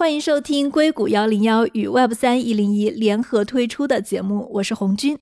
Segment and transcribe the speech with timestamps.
[0.00, 5.18] 欢迎收听硅谷幺零幺与 Web 三一零一联合推出的节目，我是红军。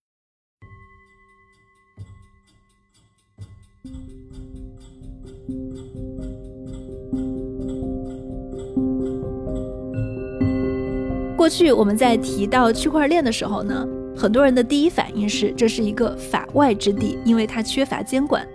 [11.36, 13.84] 过去我们在提到区块链的时候呢，
[14.16, 18.46] 很多人的第一反应是这是一个法外之地，因为它缺乏监管。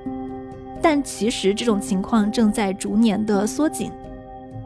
[0.82, 3.92] 但其实这种情况正在逐年的缩紧。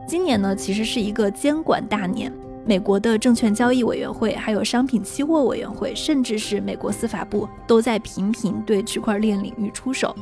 [0.08, 2.32] 今年呢，其实是一个监管大年，
[2.66, 10.16] 美国的证券交易委员会、还有商品期货委员会，甚至是美国司法部都在频频对区块链领域出手。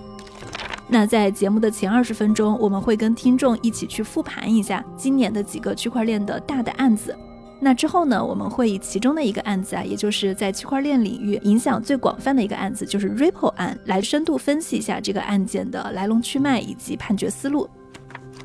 [0.87, 7.15] 那在节目的前二十分钟，我们会跟听众一起去复盘一下今年的几个区块链的大的案子。
[7.59, 17.69] 那之后呢，我们会以其中的一个案子啊，也就是在区块链领域影响最广泛的一个案子，就是 Ripple 案，来深度分析一下这个案件的来龙去脉以及判决思路。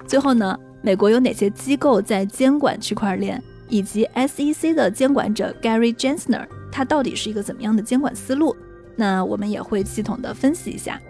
[0.06, 8.56] 最后呢，美国有哪些机构在监管区块链，以及 SEC 的监管者 Gary j e n s n e r 他到底是一个怎么样的监管思路？
[8.96, 11.00] 那我们也会系统的分析一下。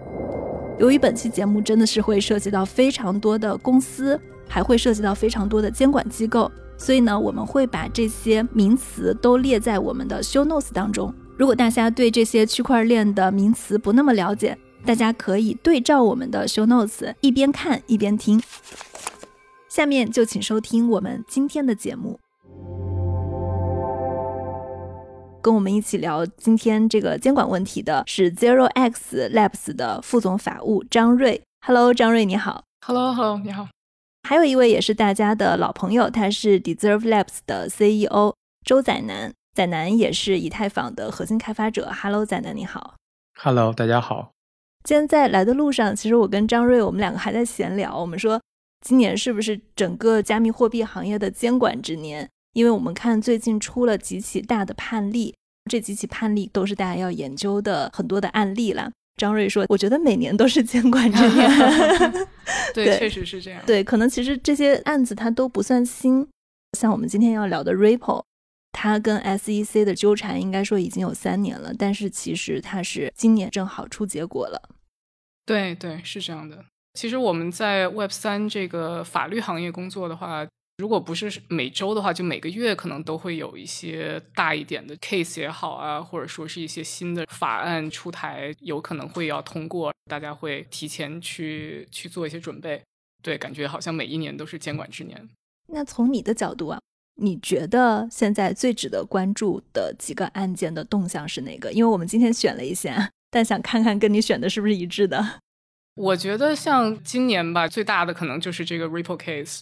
[0.78, 6.50] 由于本期节目真的是会涉及到非常多的公司，还会涉及到非常多的监管机构。
[6.76, 11.12] 所以呢，我们会把这些名词都列在我们的 show notes 当中。
[11.36, 18.42] 如果大家对这些区块链的名词不那么了解，大家可以对照我们的 show notes，一边看一边听。
[19.70, 22.18] 下面就请收听我们今天的节目，
[25.40, 31.40] 跟我们一起聊今天这个监管问题的是 Zero X Labs 的副总法务张瑞。
[31.64, 32.64] Hello，张瑞，你好。
[32.84, 33.68] Hello，Hello，你好。
[34.28, 38.34] 还有一位也是大家的老朋友，他是 Deserve Labs 的 CEO
[38.66, 39.32] 周载南。
[39.54, 41.88] 载南也是以太坊的核心开发者。
[41.92, 42.94] Hello，载南你好。
[43.40, 44.32] Hello，大家好。
[44.82, 47.96] 今天在来的路上，其实我跟张瑞，我们两个还在闲聊。
[47.96, 48.39] 我们说，
[48.80, 52.28] 今年是不是整个加密货币行业的监管之年？
[52.54, 55.34] 因为我们看最近出了几起大的判例，
[55.70, 58.90] 这几起判例都是大家要研究的很多的案例了。
[59.16, 61.48] 张瑞说：“我觉得每年都是监管之年。
[62.72, 63.62] 对，确实是这样。
[63.66, 66.26] 对，可能其实这些案子它都不算新，
[66.78, 68.24] 像我们今天要聊的 Ripple，
[68.72, 74.70] 它跟 SEC 的纠缠应该说已经有三年了，但是其实它是今年正好出结果了。
[75.44, 76.64] 对对，是这样的。
[76.94, 80.46] 其实我们在 Web 三这个法律行业工作的话。”
[80.80, 92.82] 如果不是每周的话，就每个月可能都会有一些大一点的 case 也好啊，或者说是一些新的法案出台，有可能会要通过，大家会提前去去做一些准备。
[93.22, 95.28] 对，感觉好像每一年都是监管之年。
[95.68, 96.80] 那从你的角度啊，
[97.20, 101.70] 你觉得现在最值得关注的几个案件的动向是哪个？
[101.70, 102.96] 因为我们今天选了一些，
[103.30, 105.40] 但想看看跟你选的是不是一致的。
[105.94, 109.60] 我觉得像今年吧，最大的可能就是这个 Ripple case。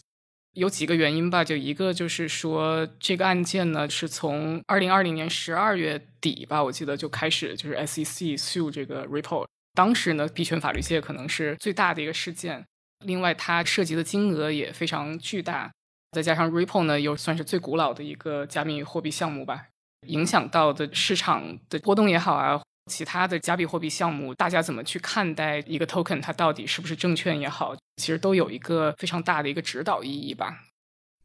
[0.54, 12.64] 有几个原因吧，就一个就是说，这个案件呢是从二零二零年十二月底吧，我记得就开始就是 SEC sue 这个 Ripple，当时呢币圈法律界可能是最大的一个事件。
[13.04, 15.70] 另外，它涉及的金额也非常巨大，
[16.10, 19.66] 再加上 Ripple 呢又算是最古老的一个加密货币项目吧，
[20.08, 22.60] 影响到的市场的波动也好啊。
[22.88, 26.20] 其他的加密货币项目，大家怎么去看待一个 token？
[26.20, 30.64] 它到底是不是证券也好，其实都有一个非常大的一个指导意义吧。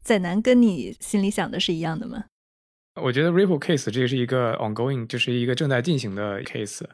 [0.02, 2.24] 在南跟你心里想的是一样的吗？
[3.00, 6.84] 我觉得 Ripple case 这是一个 ongoing，就是一个正在进行的 case。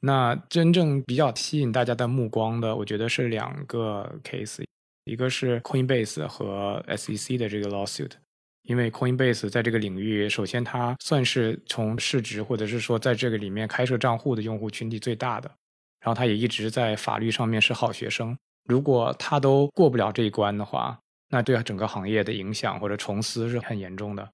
[0.00, 4.64] 那真正比较吸引大家的目光的，我觉得是两个 case，
[5.04, 8.12] 一个是 Coinbase 和 SEC 的这个 lawsuit。
[8.64, 15.50] 因为 Coinbase 在这个领域，首先它算是从市值或者是说在这个里面开设账户的用户群体最大的，
[16.00, 18.36] 然后它也一直在法律上面是好学生。
[18.68, 20.96] 如果它都过不了这一关的话，
[21.28, 24.28] 那对整个行业的影响或者重思是很严重的。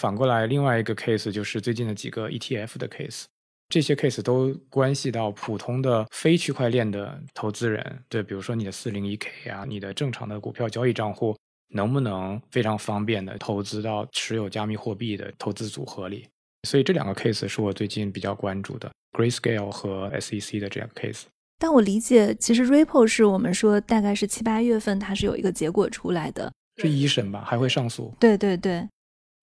[0.00, 3.24] 反过来，另外一个 case 就是最近的几个 ETF 的 case，
[3.68, 11.34] 这些 case 都关系到普通的非区块链的投资人，对，比如说你的 401k 啊，你的正常的股票交易账户。
[11.70, 16.26] 能不能非常方便的投资到持有加密货币的投资组合里？
[16.68, 21.22] 所以这两个 case 是我最近比较关注的，Grayscale 和 SEC 的这两个 case。
[21.58, 27.44] 但我理解，其实 Ripple 是我们说大概是七八月份它是有一个结果出来的，是一审吧？
[27.46, 28.14] 还会上诉？
[28.18, 28.88] 对对对。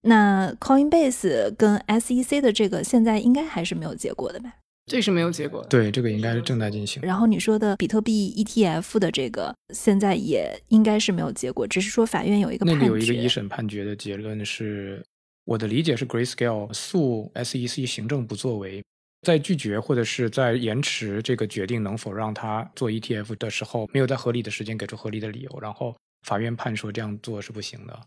[0.01, 4.53] 那 Coinbase 跟 SEC 的这个现在应该还是没有结果的吧？
[4.87, 7.01] 这是没有结果的，对，这个应该是正在进行。
[7.03, 15.05] 然后你说的比特币 ETF 的这个，现在也应该是没有结果，只是说法院有一个那里有一个一审判决的结论是，
[15.43, 18.81] 我的理解是 Grayscale 诉 SEC 行政不作为，
[19.23, 25.93] 在拒绝或者是在延迟这个决定能否让他做 ETF 的时候，没有在合理的时间给出合理的理由，然后
[26.25, 27.99] 法院判说这样做是不行的。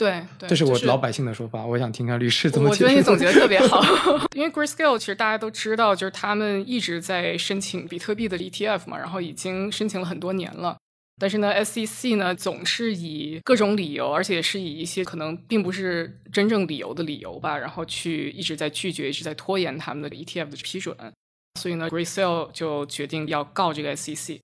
[0.00, 2.74] 对，这是我老百姓的说法，我想听看律师怎么我。
[2.74, 3.82] 觉得你总结的特别好，
[4.34, 10.78] 因为 Grayscale 其实大家都知道，就是他们一直在申请比特币的 ETF 嘛，然后已经申请了很多年了。
[11.20, 20.96] 但是呢，SEC 呢总是以各种理由，而且是以一些可能并不是真正理由的理由吧，然后去一直在拒绝、一直在拖延他们的 ETF 的批准。
[21.60, 24.38] 所以呢，Grayscale 就决定要告这个 SEC。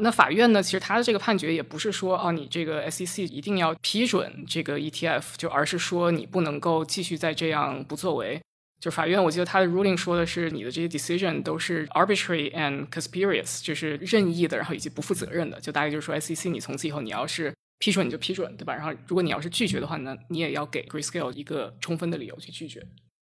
[0.00, 8.40] 那法院呢，其实他的这个判决也不是说哦，你这个 SEC 一定要批准这个 ETF，就而是说你不能够继续再这样不作为。
[8.80, 15.60] 就法院，我记得他的 ruling 说的是你的这些 decision 都是 arbitrary and conspurious，就是任意的，然后以及不负责任的。
[15.60, 18.74] 就大概就是说，SEC 你从此以后你要是批准你就批准，对吧？
[18.74, 22.82] 然后如果你要是拒绝的话呢，你也要给 Grayscale 一个充分的理由去拒绝。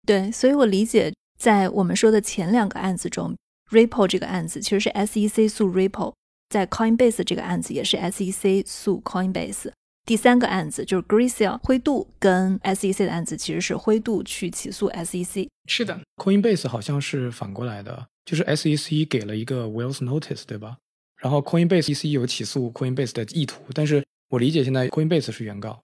[0.05, 3.35] 对，所以我理解，在我们说的前两个案子中
[3.71, 6.13] ，Ripple 这个案子其实是 SEC 诉 Ripple，
[6.51, 9.71] 在 Coinbase 这个案子也是 SEC 诉 Coinbase。
[10.05, 15.47] 第三个案子就是 Grayscale 灰度跟 SEC 的案子，其实是灰度去起诉 SEC。
[15.67, 20.75] 是的，Coinbase 好像是反过来的，就是 SEC 给了一个 Wells Notice，对吧？
[21.21, 25.81] 然后 Coinbase EC 有起诉 Coinbase 的意图，但是我理解现在 Coinbase 是原告。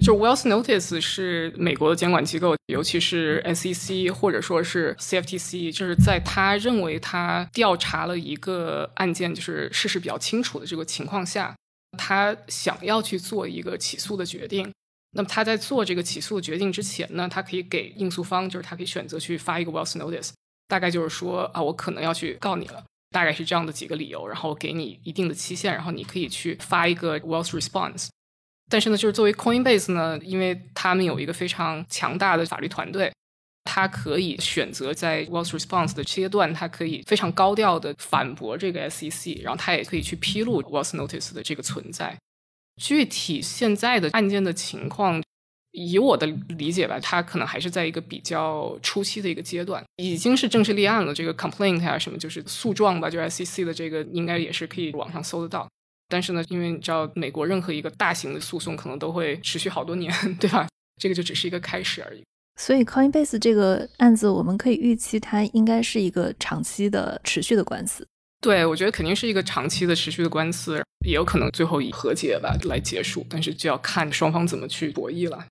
[0.00, 11.54] 就 Wells Notice 是美国的监管机构，尤其是 SEC 或者说是 CFTC，就是在他认为他调查了一个案件，就是事实比较清楚的这个情况下，
[11.98, 14.72] 他想要去做一个起诉的决定。
[15.12, 20.30] 那么他在做这个起诉的决定之前呢，他可以给应诉方，就是他可以选择去发一个 Wells Notice，
[20.66, 22.82] 大概就是说啊，我可能要去告你了。
[23.10, 28.06] 大概是这样的几个理由，然后给你一定的期限，然后你可以去发一个 Wells Response。
[28.70, 33.12] 但是呢，就是作为 Coinbase 呢，因为他们有一个非常强大的法律团队，
[33.64, 42.16] 它可以选择在 Wells Response 的阶段，它可以非常高调的反驳这个 SEC，然后它也可以去披露 Wells Notice 的这个存在。
[42.80, 45.20] 具体现在的案件的情况，
[45.72, 51.12] 以我的理解吧，它可能还是在一个比较初期的一个阶段，已经是正式立案了。
[51.12, 55.68] 这个 complaint 啊，什么就是诉状吧，就 SEC 的这个应该也是可以网上搜得到。
[56.10, 60.68] 但是呢，因为你知道，美国任何一个大型的诉讼可能都会持续好多年， 对吧？
[61.00, 62.22] 这个就只是一个开始而已。
[62.60, 68.06] 所以 Coinbase 这个案子，我们可以预期它应该是一个长期的、持续的官司。
[68.42, 75.46] 对，我觉得肯定是一个长期的、持续的官司，也有可能最后以和解吧来结束，但是就要看双方怎么去博弈了。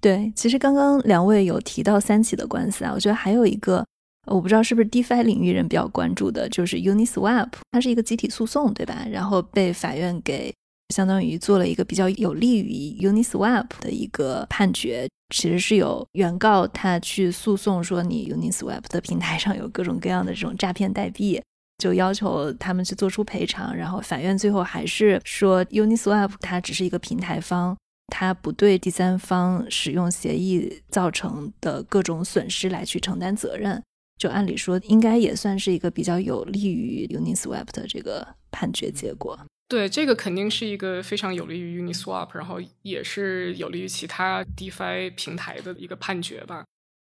[0.00, 3.84] 对，其实刚刚两位有提到三起的官司啊，我觉得还有一个，
[4.26, 9.06] 我不知道是不是 DeFi 领域人比较关注的，就是 Uniswap，它是一个集体诉讼，对吧？
[9.10, 10.52] 然后被法院给
[10.94, 21.40] 相当于做了一个比较有利于 Uniswap 的一个判决，其实是有原告他去诉讼说你 Uniswap 的平台上有各种各样的这种诈骗代币。
[21.78, 27.76] 就要求他们去做出赔偿，然后法院最后还是说 Uniswap 它只是一个平台方，
[28.06, 33.82] 它不对第三方使用协议造成的各种损失来去承担责任。
[34.18, 39.38] 就按理说，应该也算是一个比较有利于 Uniswap 的这个判决结果。
[39.68, 46.64] 对，这个肯定是一个非常有利于 Uniswap，然后也是有利于其他 DeFi 平台的一个判决吧。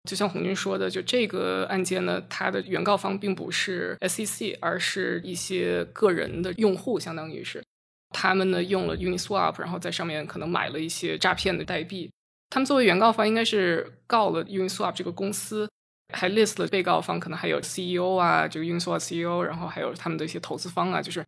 [0.09, 7.63] 就像红军说的，就这个案件呢，它的原告方并不是 SEC，而是一些个人的用户，相当于是
[8.11, 12.11] 他们呢用了 Uniswap，然后在上面可能买了一些诈骗的代币。
[12.49, 15.69] 他们作为原告方，应该是告了 Uniswap 这个公司，
[16.15, 21.25] 还 list 了被告方，可能还有 CEO 啊，这个 Uniswap CEO，然后还有他们的一些投资方啊，就是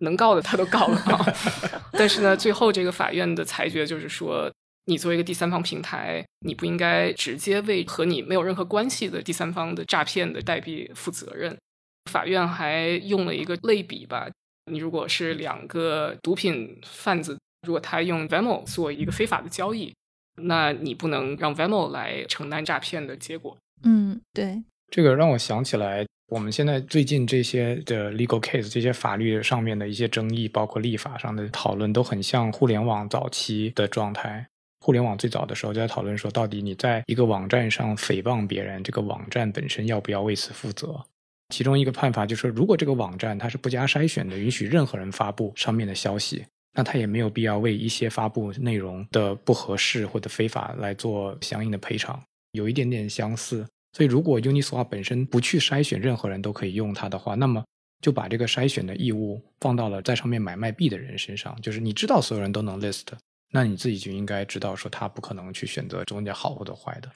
[0.00, 1.02] 能告的他都告了。
[1.92, 4.50] 但是呢，最后这个法院的裁决就是说。
[4.86, 11.56] 你作为一个第三方平台，你不应该直接为和你没有任何关系的第三方的诈骗的代币负责任。
[12.10, 14.28] 法院还用了一个类比吧，
[14.72, 19.94] 你如果是两个毒品贩子，如果他用 Venmo 做一个非法的交易，
[20.42, 23.56] 那你不能让 Venmo 来承担诈骗的结果。
[23.84, 34.46] 嗯，对，这个让我想起来，我们现在最近这些的 legal case，这些法律上面的一些争议，包括立法上的讨论，都很像互联网早期的状态。
[34.82, 40.98] 互联网最早的时候就在讨论说，到底你在一个网站上诽谤别人，这个网站本身要不要为此负责？
[41.52, 52.22] 其中一个判罚就是，如果这个网站它是不加筛选的，允许任何人发布上面的消息，那它也没有必要为一些发布内容的不合适或者非法来做相应的赔偿，
[52.52, 53.66] 有一点点相似。
[53.92, 57.64] 所以，如果 Uniswap 本身不去筛选任何人都可以用它的话，那么
[58.00, 63.06] 就把这个筛选的义务放到了在上面买卖币的人身上，就是你知道所有人都能 list。
[63.52, 67.10] 那你自己就应该知道，说他不可能去选择中间好或者坏的。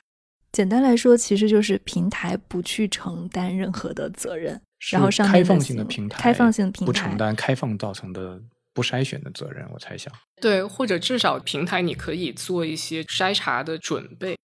[0.50, 4.60] 简单来说，其实就是平台不去承担任何的责任，
[4.90, 8.40] 然后上面开放性的平台，开放性平台不承担开放造成的
[8.72, 10.12] 不筛选的责任，我猜想。
[10.40, 14.36] 对，或者至少平台你可以做一些筛查的准备，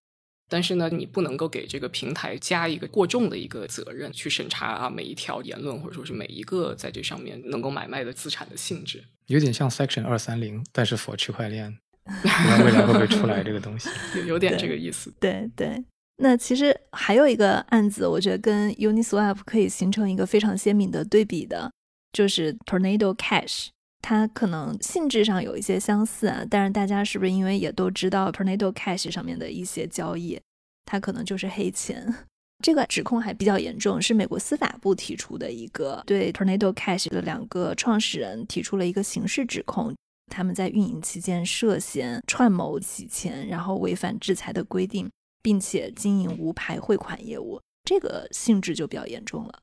[0.51, 9.05] 但是呢，你不能够给这个平台加一个过重的一个责任，去审查啊每一条言论或者说是每一个在这上面能够买卖的资产的性质。
[9.27, 13.89] 有点像 Section 二三零，但是 for 区块链，不知道未来会不会出来这个东西？
[14.17, 15.15] 有 有点这个意思。
[15.21, 15.85] 对对。
[16.23, 21.73] 那其实还有一个案子，我觉得跟 Uniswap 可以形成一个非常鲜明的对比的，
[22.13, 23.69] 就是 Tornado Cash。
[24.03, 30.41] 它可能性质上有一些相似啊，但是大家是不是因为也都知道 Tornado Cash 上面的一些交易，
[30.85, 32.15] 它可能就是黑钱？
[32.63, 39.95] 这个指控还比较严重，是美国司法部提出的一个对 Tornado Cash 的两个创始人提出了一个刑事指控，
[40.31, 45.09] 他们在运营期间涉嫌串谋洗钱，然后违反制裁的规定。
[45.43, 49.59] 并且经营无牌汇款业务，这个性质就比较严重了。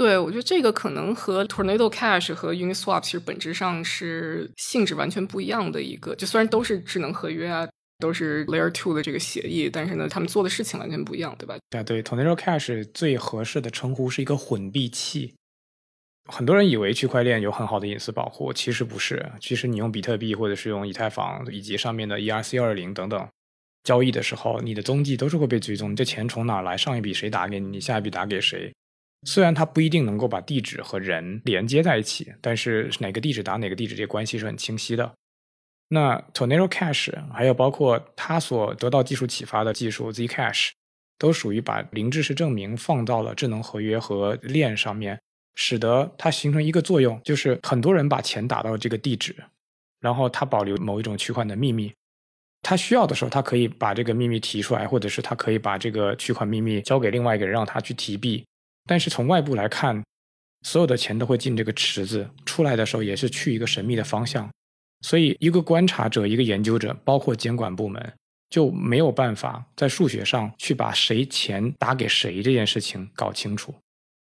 [0.00, 6.14] 对，我觉得这个可能和 Tornado Cash 和 Uniswap 其实本质上是性质完全不一样的一个。
[6.14, 11.54] 就虽然都是智能合约啊，都是 Layer Two 的这个协议，但是呢，他们做的事情完全不一样，对吧？
[11.68, 15.34] 对对，Tornado Cash 最合适的称呼是一个混币器。
[16.32, 19.30] 很多人以为区块链有很好的隐私保护，其实不是。
[19.38, 23.28] 其实你用比特币或者是用以太坊以及上面的 ERC 二零等等。
[23.84, 25.92] 交易的时候，你的踪迹都是会被追踪。
[25.92, 26.74] 你这钱从哪来？
[26.74, 27.68] 上一笔谁打给你？
[27.68, 28.72] 你下一笔打给谁？
[29.24, 35.12] 虽然它不一定能够把地址和人连接在一起，但是哪个地址打哪个地址，这关系是很清晰的。
[35.88, 40.70] 那 Tornado Cash 还有包括它所得到技术启发的技术 Zcash，
[41.18, 45.20] 都属于把零知识证明放到了智能合约和链上面，
[45.56, 49.34] 使得它形成一个作用，就是很多人把钱打到这个地址，
[50.00, 51.92] 然后它保留某一种区块的秘密。
[52.62, 58.44] 他需要的时候，他可以把这个秘密提出来，或者是他可以把这个取款秘密交给另外一个人，让他去提币。
[58.90, 60.02] 但是从外部来看，
[60.62, 64.50] 所有的钱都会进这个池子，出来的时候也是去一个神秘的方向。
[65.02, 68.12] 所以，一个观察者、一个研究者，包括监管部门，
[68.50, 73.72] 就没有办法在数学上去把谁钱打给谁这件事情搞清楚。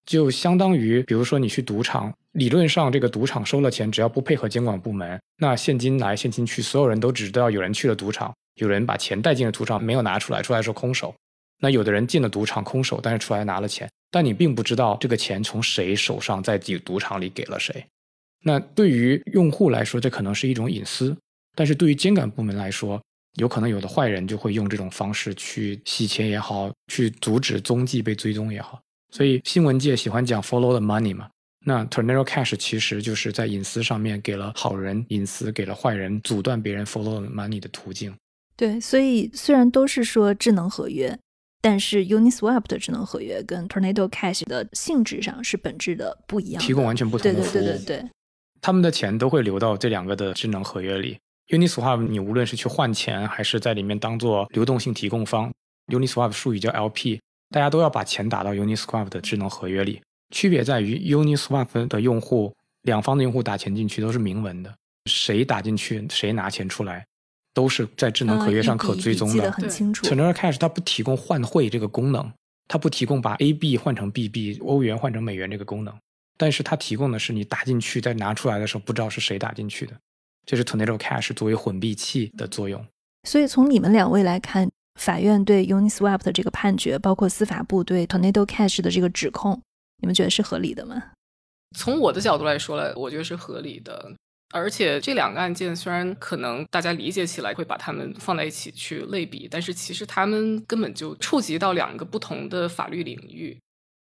[0.07, 11.13] 就相当于，比如说你去赌场，理论上这个赌场收了钱，只要不配合监管部门，那现金来现金去，所有人都只知道有人去了赌场，有人把钱带进了赌场，没有拿出来，出来说空手。
[11.63, 17.87] 那有的人进了赌场空手，但是出来拿了钱，但你并不知道这个钱从谁手上在赌赌场里给了谁。
[18.45, 21.17] 那对于用户来说，这可能是一种隐私，
[21.55, 23.01] 但是对于监管部门来说，
[23.39, 28.81] 有可能有的坏人就会用这种方式去洗钱也好，去阻止踪迹被追踪也好。
[29.13, 31.29] 所以新闻界喜欢讲 follow the money 嘛，
[31.65, 38.13] 那 Tornado Cash 其实就是在隐私上面给了好人隐私，给了坏人阻断别人 follow the money 的途径。
[38.57, 41.17] 对，所以虽然都是说智能合约，
[41.63, 47.53] 但是 Uniswap 的智能合约跟 Tornado Cash 的性质上是本质的不一样，提供完全不同的服务。
[47.53, 48.11] 对对对对对，
[48.61, 51.17] 他们的钱都会流到这两个的智能合约里。
[51.49, 55.53] Uniswap 你无论是去换钱，还是在里面当做流动性提供方
[55.87, 57.21] ，Uniswap 术语叫 LP。
[57.51, 60.01] 大家都要把钱打到 Uniswap 的智能合约里，
[60.35, 62.53] 区别在于 Uniswap 的用户
[62.83, 67.05] 两方的用户打钱进去都是明文的，谁打进去谁拿钱出来，
[67.55, 69.35] 都是在智能合约上可追踪的。
[69.35, 70.07] 记得很清楚。
[70.07, 72.33] Tornado Cash 它不提供换汇这个功能，
[72.69, 75.95] 它不提供把 A B 换成 B B，、欧元换成美元这个功能，
[76.37, 79.93] 但是它提供的是你打进去再拿出来的时候不知道是谁打进去的，
[80.47, 82.85] 这是 Tornado Cash 作为混币器的作用。
[83.29, 84.69] 所以从你们两位来看。
[85.01, 89.59] 法院对 Uniswap 的这个判决，包括司法部对 Tornado Cash 的这个指控，
[90.03, 91.03] 你们觉得是合理的吗？
[91.75, 94.13] 从我的角度来说来，我觉得是合理的。
[94.53, 103.59] 而且这两个案件虽然可能大家理解起来会把它们放在一起去类比，但是其实他们根本就触及到两个不同的法律领域。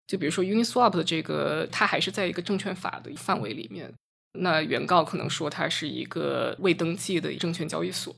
[0.08, 3.94] 就比如说 Uniswap 的这个，它还是在一个证券法的范围里面。
[4.40, 8.14] 那原告可能说它是一个未登记的证券交易所。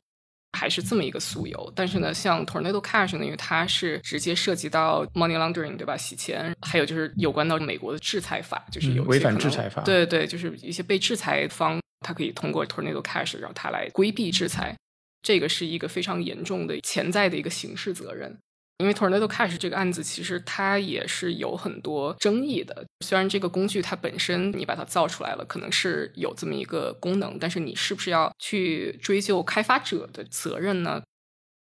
[0.54, 5.96] 还是这么一个诉由，但是呢，像 Tornado Cash 呢，因为它是直接涉及到 money laundering，对吧？
[5.96, 9.80] 洗钱，还有就是有关到美国的制裁法，就是有违反制裁法。
[9.82, 14.76] 对对，就是一些被制裁方，他可以通过 Tornado Cash 让他来规避制裁，
[15.22, 18.36] 这个是一个非常严重的潜在的一个刑事责任。
[18.78, 22.84] 因为 Tornado Cash 这个案子，其实它也是有很多争议的。
[23.04, 31.00] 虽然这个工具它本身你把它造出来了，可能是有这么一个功能，但是你是不是要去追究开发者的责任呢？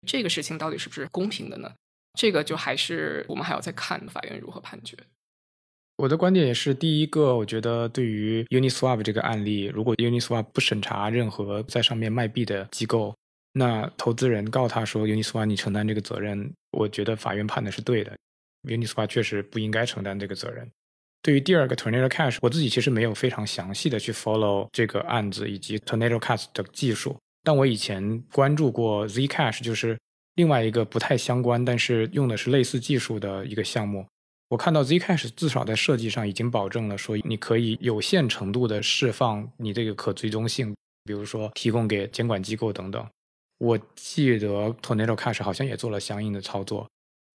[0.06, 1.72] 这个事情到底是不是公平的呢？
[2.20, 4.96] 这个就还是我们还要再看法院如何判决。
[5.98, 13.16] 我的观点也是，第一个，我觉得对于 Uniswap 这个案例，如果 Uniswap 不审查任何在上面卖币的机构。
[13.54, 18.16] 那投资人告他说：“Uniswap，你承担这个责任。”我觉得法院判的是对的
[18.68, 20.70] ，Uniswap 确实不应该承担这个责任。
[21.24, 29.98] 对于第二个 Tornado Cash，我自己其实没有非常详细的去 follow 这个案子以及 Tornado Cash 的技术，但我以前关注过 Zcash，就是
[30.36, 34.06] 另外一个不太相关，但是用的是类似技术的一个项目。
[34.50, 40.74] 我看到 Zcash 至少在设计上已经保证了说，你可以有限程度的释放你这个可追踪性，
[41.04, 43.06] 比如说提供给监管机构等等。
[43.58, 46.88] 我记得 Tornado Cash 好像也做了相应的操作。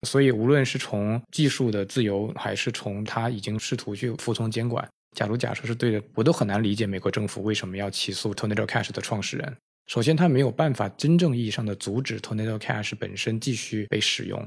[0.07, 9.57] 所以，无论是从技术的自由，还是从他已经试图去服从监管，假如假设是对的，我都很难理解美国政府为什么要起诉 Tornado Cash 的创始人。
[9.87, 14.41] 首先，他没有办法真正意义上的阻止 Tornado Cash 本身继续被使用；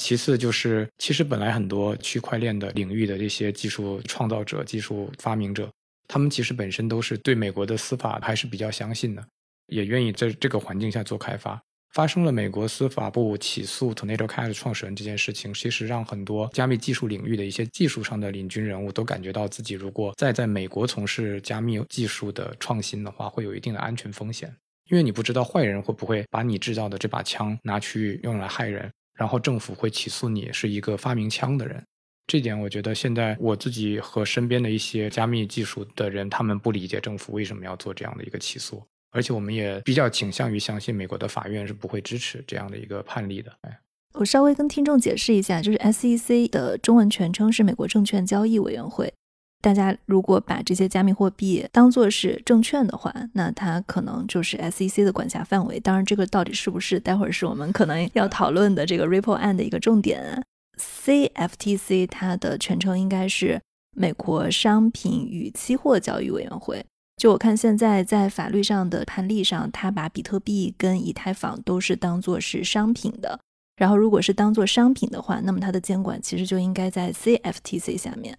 [0.00, 5.70] 其次，就是其实本来很多区块链的领域的这些技术创造者、技术发明者，
[6.08, 9.22] 他们其实本身都是对美国的司法还是比较相信的，
[9.66, 11.60] 也愿意在这个环境下做开发。
[11.92, 24.50] 发生了美国司法部起诉 Tornado Cash 创始人这件事情，其实让很多加密技术领域的一些技术上的领军人物都感觉到自己如果再在美国从事加密技术的创新的话，会有一定的安全风险，
[24.90, 28.90] 因为你不知道坏人会不会把你制造的这把枪拿去用来害人，
[29.22, 31.80] 然后政府会起诉你是一个发明枪的人。
[32.26, 38.82] 这点我觉得现在我自己和身边的一些加密技术的人，他们不理解政府为什么要做这样的一个起诉。
[39.12, 43.52] 而且我们也比较倾向于相信美国的法院是不会支持这样的一个判例的。
[43.60, 43.78] 哎，
[44.14, 49.14] 我稍微跟听众解释一下，就是 SEC 的中文全称是美国证券交易委员会。
[49.62, 55.78] 大家如果把这些加密货币当做是证券的话，那它可能就是 SEC 的管辖范围。
[55.78, 60.44] 当然，这个到底是不是，待会儿是我们可能要讨论的这个 Ripple 案的一个重点。
[60.76, 63.60] CFTC 它的全称应该是
[63.96, 66.84] 美国商品与期货交易委员会。
[67.16, 73.38] 就我看，现在在法律上的判例上，它把比特币跟以太坊都是当做是商品的。
[73.76, 78.36] 然后，如果是当做商品的话，那么它的监管其实就应该在 CFTC 下面。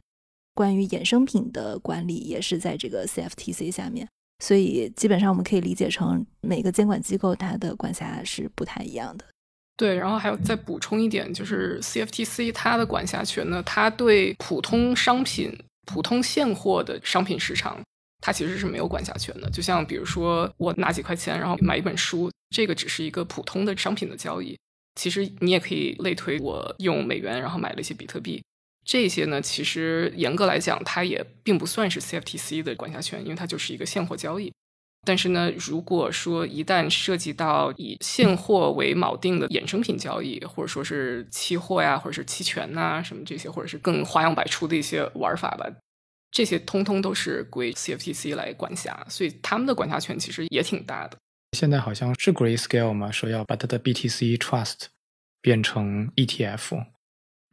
[0.53, 4.07] 关于衍生品的管理也是在这个 CFTC 下面。
[4.43, 9.25] 所以，基本上我们可以理解成每个监管机构它的管辖是不太一样的。
[9.77, 17.81] 对，然后还有再补充一点，就是 CFTC 它的管辖权呢，它对普通商品、普通现货的商品市场。
[18.25, 24.57] 它其实是没有管辖权的，就像比如说我拿几块钱，然后买一本书，这个只是一个普通的商品的交易。
[24.95, 28.41] 其实你也可以类推，我用美元然后买了一些比特币，
[28.85, 34.51] 这些呢，其实严格来讲，它也并不算是 CFTC 的管辖权，因为它就是一个现货交易。
[35.05, 45.69] 但是呢，如果说一旦涉及到以现货为锚定的衍生品交易，或者说是期货呀，或者是期权呐，什么这些，或者是更花样百出的一些玩法吧。
[46.31, 51.17] 这些通通都是归 CFTC 来管辖，所以他们的管辖权其实也挺大的。
[51.51, 53.11] 现在好像是 Grayscale 吗？
[53.11, 54.85] 说要把它的 BTC Trust
[55.41, 56.85] 变成 ETF，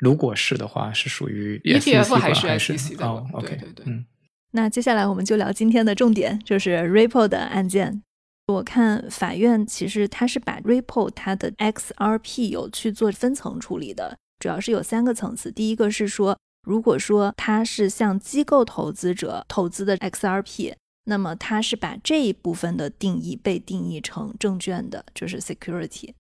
[0.01, 3.85] 如果是的话，是属于 ETF 还是 SEC 的？OK，对对对。
[3.87, 4.05] 嗯，
[4.53, 8.03] 那接下来我们就聊今天的重点，就是 Ripple 的案件。
[8.49, 15.53] 我看法院其实它是把 Ripple 它的 XRP 有去做分层处理的，主要是有三个层次。
[15.53, 16.37] 第一个是说。
[16.69, 26.13] 如果说它是向机构投资者投资的 XRP，那么它是把这一部分的定义被定义成证券的，就是 security。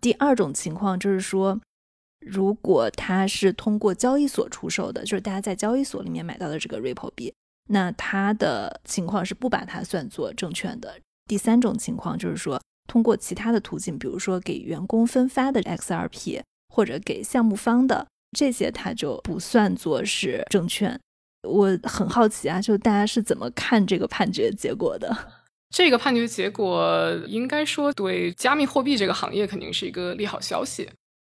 [0.00, 1.60] 第二种情况就是说，
[2.20, 7.32] 如果它是通过交易所出售的，就是大家在交易所里面买到的这个 Ripple 币，
[7.68, 10.96] 那它的情况是不把它算作证券的。
[11.26, 18.06] 第三种情况就是说，通过其他的途径，比如说给员工分发的 XRP，或者给项目方的。
[18.36, 21.00] 这些它就不算作是证券。
[21.48, 25.16] 我很好奇啊，就大家是怎么看这个判决结果的？
[25.70, 30.88] 这个判决结果应该说对加密货币这个行业肯定是一个利好消息。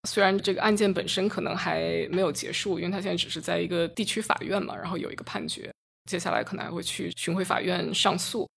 [0.05, 5.71] 虽然这个案件本身可能还没有结束，因为它现在只是在一个地区法院嘛，然后有一个判决，
[6.09, 8.47] 接下来可能还会去巡回法院上诉，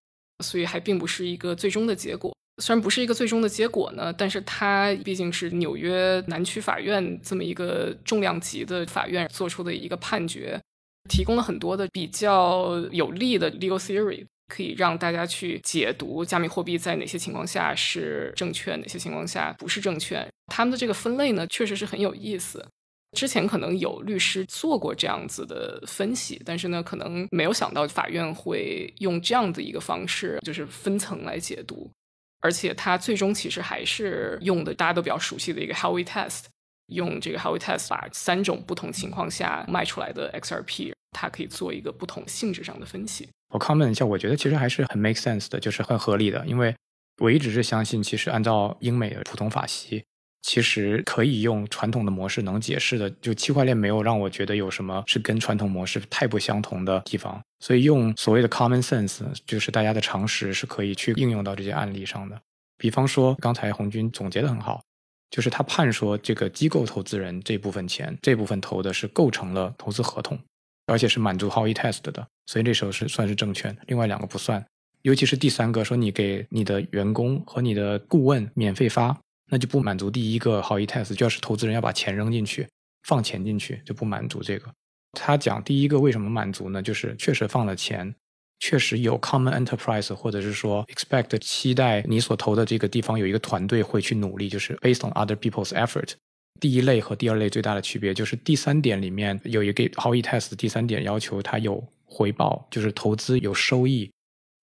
[0.45, 2.35] 所以还并不是一个最终的结果。
[2.61, 10.61] 虽然不是一个最终的结果呢，但是它毕竟是纽约南区法院这么一个重量级的法院做出的一个判决，
[11.09, 20.27] 提供了很多的比较有利的 legal theory，可以让大家去解读加密货币在哪些情况下是证券，哪些情况下不是证券。
[20.47, 22.67] 他们的这个分类呢，确实是很有意思。
[23.17, 31.91] 之前可能有律师做过这样子的分析，但是呢，可能没有想到法院会用这样的一个方式，就是分层来解读。
[32.41, 36.45] 而且它最终其实还是用的大家都比较熟悉的一个 Howey Test，
[36.89, 43.29] 用这个 Howey Test 把三种不同情况下卖出来的 XRP，它可以做一个不同性质上的分析。
[43.53, 46.47] 我 comment 一下，我觉得其实还是很 make sense 的，就是很合理的。
[46.47, 46.73] 因为
[47.21, 50.05] 我一直是相信，其实按照英美的普通法系，
[50.43, 62.41] 其实可以用传统的模式能解释的，就区块链没有让我觉得有什么是跟传统模式太不相同的地方，所以用所谓的 common sense，就是大家的常识是可以去应用到这些案例上的。
[62.77, 64.81] 比方说，刚才红军总结的很好，
[65.31, 70.39] 就是他判说这个机构投资人这部分钱，这部分投的是构成了投资合同，
[70.89, 74.65] 而且是满足 Howey Test 的，所以这时候是算是证券，另外两个不算。
[75.03, 79.17] 尤其是第三个，说你给你的员工和你的顾问免费发，
[79.51, 82.67] 那就不满足第一个 Howey Test，就要是投资人要把钱扔进去，
[83.05, 84.69] 放钱进去就不满足这个。
[85.13, 86.83] 他讲第一个为什么满足呢？
[86.83, 88.13] 就是确实放了钱。
[88.61, 96.15] 确实有 common enterprise，或者是说 expect 期待你所投的这个地方有一个团队会去努力，就是 based on other people's effort。
[96.61, 104.11] 第一类和第二类最大的区别就是第三点里面有一个 Howey test，第三点要求它有回报，就是投资有收益。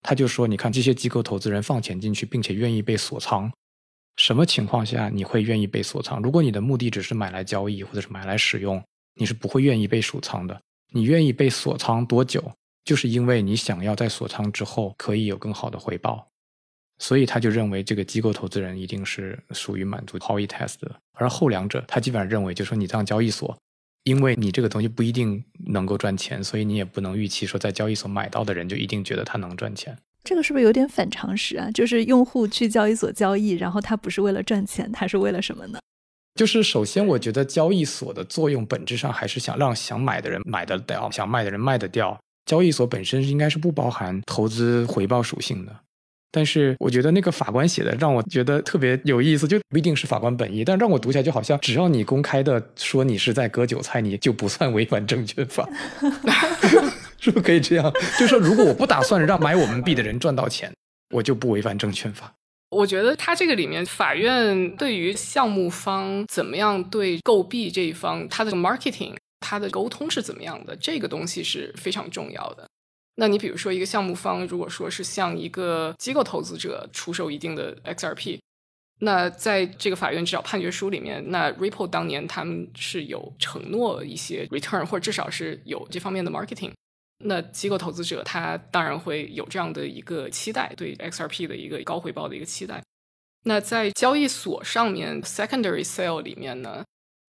[0.02, 3.50] 他就说，你看这些机构投资人放钱进去，并且愿意被锁仓，
[4.16, 6.20] 什么情况下你会愿意被锁仓？
[6.22, 8.80] 如果你的目的只是买来交易或者是买来使用，
[9.18, 10.60] 你是不会愿意被锁仓的。
[10.92, 12.52] 你愿意被锁仓多久？
[12.84, 16.24] 就是因为你想要在锁仓之后可以有更好的回报，
[16.98, 20.90] 所以他就认为这个机构投资人一定是属于满足 Howey Test 的。
[21.14, 23.56] 而后两者，他基本上认为，就说你这样交易所，
[24.04, 29.96] 因为你这个东西不一定能够赚钱，所以你也不能预期说在交易所买到的人就一定觉得他能赚钱。
[30.24, 31.70] 这个是不是有点反常识啊？
[31.70, 35.78] 就是用户去交易所交易，然后他不是为了赚钱，他是为了什么呢？
[36.34, 42.18] 就是首先，我觉得交易所的作用本质上还是想让想买的人买得掉，想卖的人卖得掉。
[42.44, 45.74] 交易所本身应该是不包含投资回报属性的，
[46.30, 55.68] 但是我觉得那个法官写的让我觉得特别有意思，就不一定是法官本意，但让我读起来就好像只要你公开的说你是在割韭菜，你就不算违反证券法，
[57.18, 57.92] 是不是可以这样？
[58.18, 60.72] 就是说如果我不打算让买我们币的人赚到钱，
[61.14, 62.32] 我就不违反证券法。
[62.70, 69.14] 我觉得他这个里面，法院对于项目方怎么样对购币这一方，他的 marketing。
[69.38, 70.74] 它的沟通是怎么样的？
[70.74, 72.66] 这个东西是非常重要的。
[73.16, 78.38] 那你比如说，一个项目方如果说是向一个机构投资者出售一定的 XRP，
[79.00, 86.72] 那在这个法院至少判决书里面，那 Ripple 当年他们是有承诺一些 return，或者至少是有这方面的 marketing。
[87.24, 92.82] 那机构投资者他当然会有这样的一个期待，对 XRP 的一个高回报的一个期待。
[93.44, 96.84] 那在交易所上面 secondary sale 里面呢？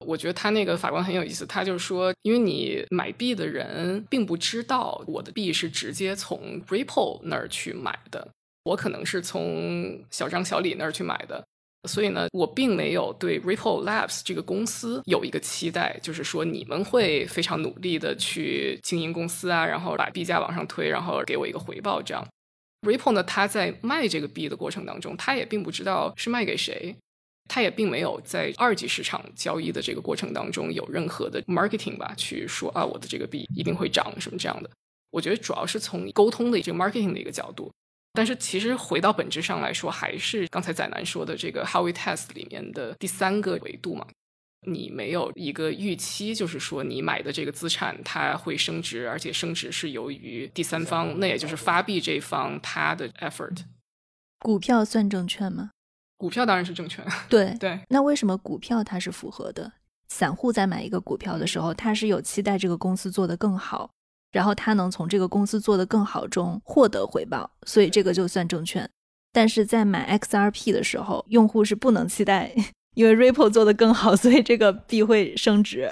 [0.07, 8.25] 我觉得他那个法官很有意思，他就是说，因为你买币的人并不知道我的币是直接从 Ripple 那儿去买的，
[8.63, 11.45] 我可能是从小张小李那儿去买的，
[11.89, 22.01] 所以呢，我并没有对 Ripple Labs 这个公司有一个期待，就是说你们会非常努力的去经营公司啊，然后把币价往上推，然后给我一个回报。
[22.01, 22.25] 这样
[22.81, 26.95] ，Ripple 呢，他在卖这个币的过程当中，他也并不知道是卖给谁。
[27.47, 34.69] 他也并没有在二级市场交易的这个过程当中有任何的 marketing 吧，去说啊，我的这个币一定会涨什么这样的。
[35.09, 37.71] 我觉得主要是从沟通的这个 marketing 的一个角度，
[38.13, 44.05] 但是其实回到本质上来说，还是刚才仔南说的这个 how we test 里面的第三个维度嘛。
[44.67, 53.59] 你没有一个预期，就是说你买的这个资产它会升值，而且升值是由于第三方，那也就是发币这方他的 effort。
[54.39, 55.69] 股票算证券吗？
[56.17, 57.79] 股票当然是证券，对对。
[57.89, 59.71] 那为什么股票它是符合的？
[60.09, 63.91] 散户在买一个股票的时候，他是有期待这个公司做得更好，
[64.31, 68.89] 然后他能从这个公司做得更好中获得回报，所以这个就算证券。
[69.33, 72.55] 但是在买 XRP 的时候，用户是不能期待，
[72.95, 75.91] 因为 Ripple 做得更好，所以这个币会升值。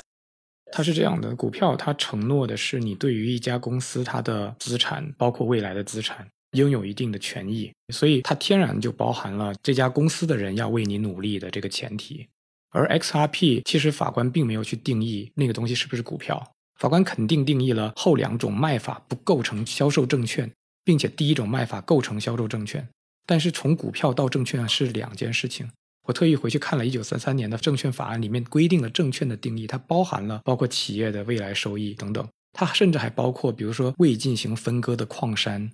[0.71, 6.25] 它是这样的，股票它承诺的是你对于一家公司它的资产，包括未来的资产。
[6.51, 12.27] 拥有一定的权益，所以它天然就包含了这家公司的人要为你努力的这个前提。
[12.71, 20.51] 而 XRP 其实法官并没有去定义那个东西是不是股票，法官肯定定义了后两种卖法不构成销售证券，
[20.83, 22.87] 并且第一种卖法构成销售证券。
[23.25, 25.69] 但是从股票到证券是两件事情。
[26.07, 35.71] 我特意回去看了一九三三年的证券法案里面规定了证券的定义，它包含了包括企业的未来收益等等，它甚至还包括比如说未进行分割的矿山。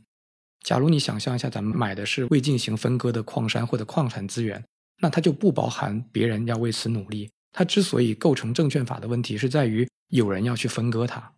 [0.63, 4.63] 假如你想象一下，咱们买的是未进行分割的矿山或者矿产资源，
[5.01, 7.29] 那它就不包含别人要为此努力。
[7.51, 11.31] 它之所以构成证券法的问题，是在于有人要去分割它。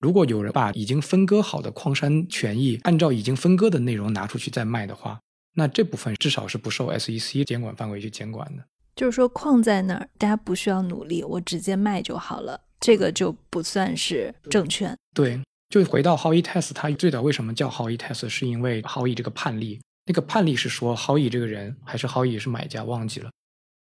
[0.00, 5.20] 如果有人把已经分割好的矿山权益按照已经分割的内容拿出去再卖的话，
[5.54, 8.64] 那这部分至少是不受 SEC 监管范围去监管的。
[8.96, 14.96] 就是说，矿在那儿，大家不需要努力，我直接卖就好了，这个就不算是证券。
[15.14, 15.40] 对。
[15.72, 23.30] 就回到 Howey Test，他最早为什么叫 howe test 是因为 Howey 这个判例，那个判例是说 Howey 这个人还是 Howey 是买家忘记了，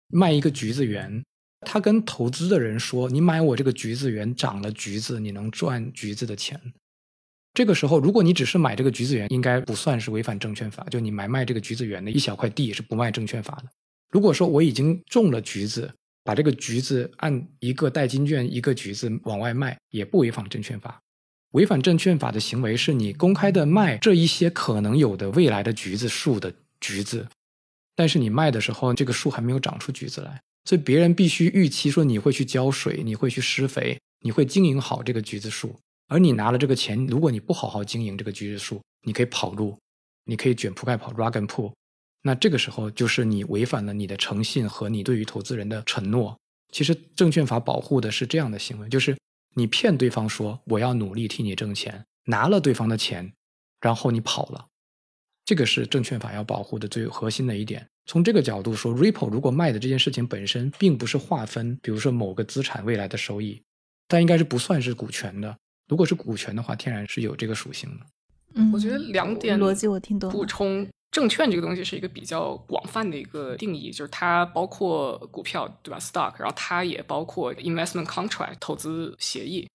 [0.08, 1.22] 卖一个橘子园，
[1.60, 6.60] 他跟投资的人说：“你买我这个橘子园，长了橘子，你能赚橘子的钱。”
[7.54, 10.84] 这个时候，如果你只是买这个橘子园，应该不算是违反证券法。
[10.90, 13.68] 就你买卖这个橘子园的一小块地是不卖证券法的。
[14.10, 15.88] 如果说我已经种了橘子，
[16.24, 21.00] 把这个橘子按一个代金券一个橘子往外卖，也不违反证券法。
[21.52, 27.26] 违反证券法的行为是你公开的卖这一些可能有的未来的橘子树的橘子，
[27.94, 35.74] 但是你卖的时候，这个树还没有长出橘子来，所以别人必须预期说你会去浇水，你会去施肥，你会经营好这个橘子树。
[36.08, 39.76] 而你拿了这个钱，如果你不好好经营这个橘子树，你可以跑路，
[40.26, 41.72] 你可以卷铺盖跑 rug and pull，
[42.22, 46.36] 那这个时候就是你违反了你的诚信和你对于投资人的承诺。
[46.72, 49.16] 其实证券法保护的是这样的行为，就是
[49.58, 53.32] 你骗对方说我要努力替你挣钱，拿了对方的钱，
[53.80, 54.66] 然后你跑了，
[55.46, 57.88] 这个是证券法要保护的最核心的一点。
[58.04, 63.62] 从这个角度说，Ripple 如果卖的这件事情本身并不是划分，比如说某个资产未来的收益，
[64.06, 65.56] 但应该是不算是股权的。
[65.88, 68.06] 如果是股权的话，天然是有这个属性的。
[68.56, 70.30] 嗯，我觉得两点逻辑我听懂。
[70.30, 79.66] 补充，证券这个东西是一个比较广泛的一个定义，就是它包括股票，对吧？stock，然后它也包括 investment contract 投资协议。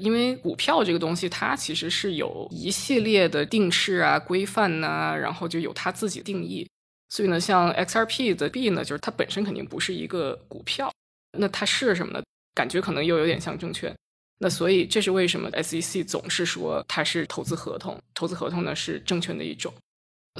[0.00, 6.66] 因为股票这个东西，它其实是有一系列的定式啊、规范呐，然后就有它自己定义。
[7.08, 10.90] 所以呢，像 XRP 的币呢，就是它本身肯定不是一个股票，
[11.38, 12.22] 那它是什么呢？
[12.54, 13.94] 感觉可能又有点像证券。
[14.38, 19.72] 那所以这是为什么 SEC 总是说它是投资合同，投资合同呢是证券的一种。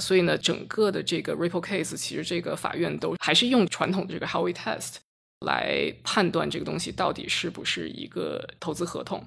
[0.01, 4.95] 所以呢，整个的这个 Ripple case 其实这个法院都还是用传统的这个 Howey test
[5.45, 9.23] 来判断这个东西到底是不是一个投资合同。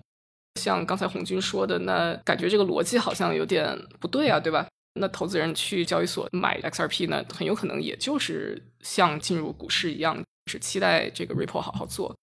[0.61, 4.67] 像刚才红军说的，那感觉这个逻辑好像有点不对啊，对吧？
[5.01, 12.15] 那投资人去交易所买 XRP 呢，很有可能也就是像进入股市一样，是期待这个 Ripple 好好做。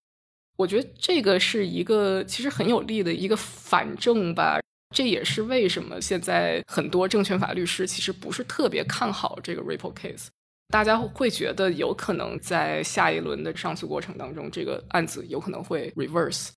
[0.57, 4.59] 我觉得这个是一个其实很有利的一个反证吧，
[4.91, 10.27] 这也是为什么现在很多证券法律师其实不是特别看好这个 Ripple case，
[10.67, 16.49] 大家会觉得有可能在下一轮的上诉过程当中，这个案子有可能会 reverse，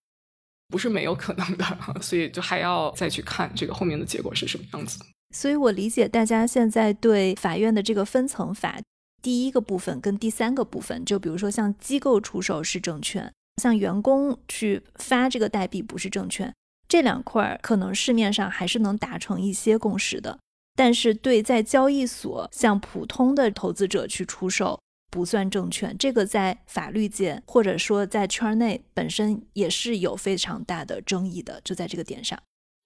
[0.68, 1.64] 不是没有可能的，
[2.02, 4.98] 所以就还要再去看这个后面的结果是什么样子。
[5.34, 8.80] 所以我理解大家现在对法院的这个分层法，
[9.22, 13.32] 第一个部分跟第三个部分，就比如说像机构出售是证券。
[13.62, 16.52] 像员工去发这个代币不是证券，
[16.88, 20.38] 这两块可能市面上还是能达成一些共识的。
[20.76, 32.36] 但是对在交易所向普通的投资者去出售不算证券，这个在法律界或者说在圈内本身也是有非常大的争议的，就在这个点上。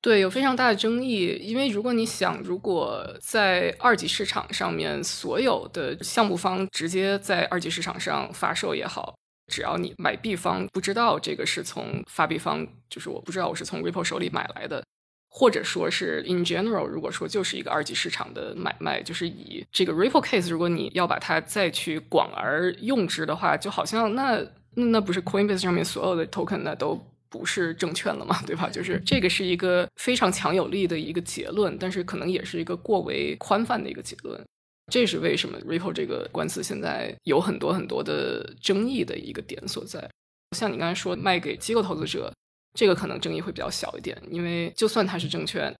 [0.02, 9.14] 对，有非常大的争议，因为如果你想，如果在二级市场上面所有的项目方直接在二级市场上发售也好。
[9.48, 14.84] 只要你买币方不知道这个是从发币方，就是我不知道我是从 Ripple 手里买来的，
[15.30, 28.68] 或者说是 in general，如果说就是一个二级市场的买卖，就是以这个 Ripple case，如果你要把它再去广而用之的话，就好像那那不是 Coinbase 上面所有的 token 那都不是证券了嘛，对吧？
[28.70, 34.42] 就是这个是一个非常强有力的一个结论，但是可能也是一个过为宽泛的一个结论。
[34.90, 40.08] 这是为什么 Ripple 这个官司现在有很多很多的争议的一个点所在。
[40.56, 42.32] 像你刚才说卖给机构投资者，
[42.74, 45.74] 这个可能争议会比较小一点，因为就算它是证券，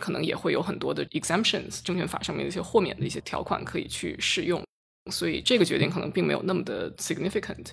[0.00, 4.64] 可能也会有很多的 exemptions，证券法上面的一些豁免的一些条款可以去适用，
[5.12, 7.66] 所以这个决定可能并没有那么的 significant。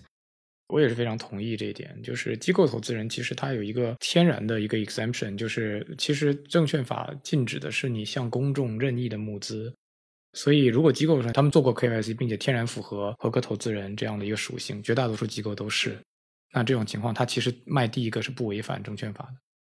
[0.67, 9.73] 我也是非常同意这一点，就是机构投资人其实他有一个天然的一个 exemption，就是其实证券法禁止的是你向公众任意的募资。
[10.33, 15.97] 所以，如果机构上他们做过 KYC，并且天然符合合格投资人这样的一个属性，绝大多数机构都是。
[16.51, 19.35] 那这种情况，它其实卖第一个是不违反证券法的。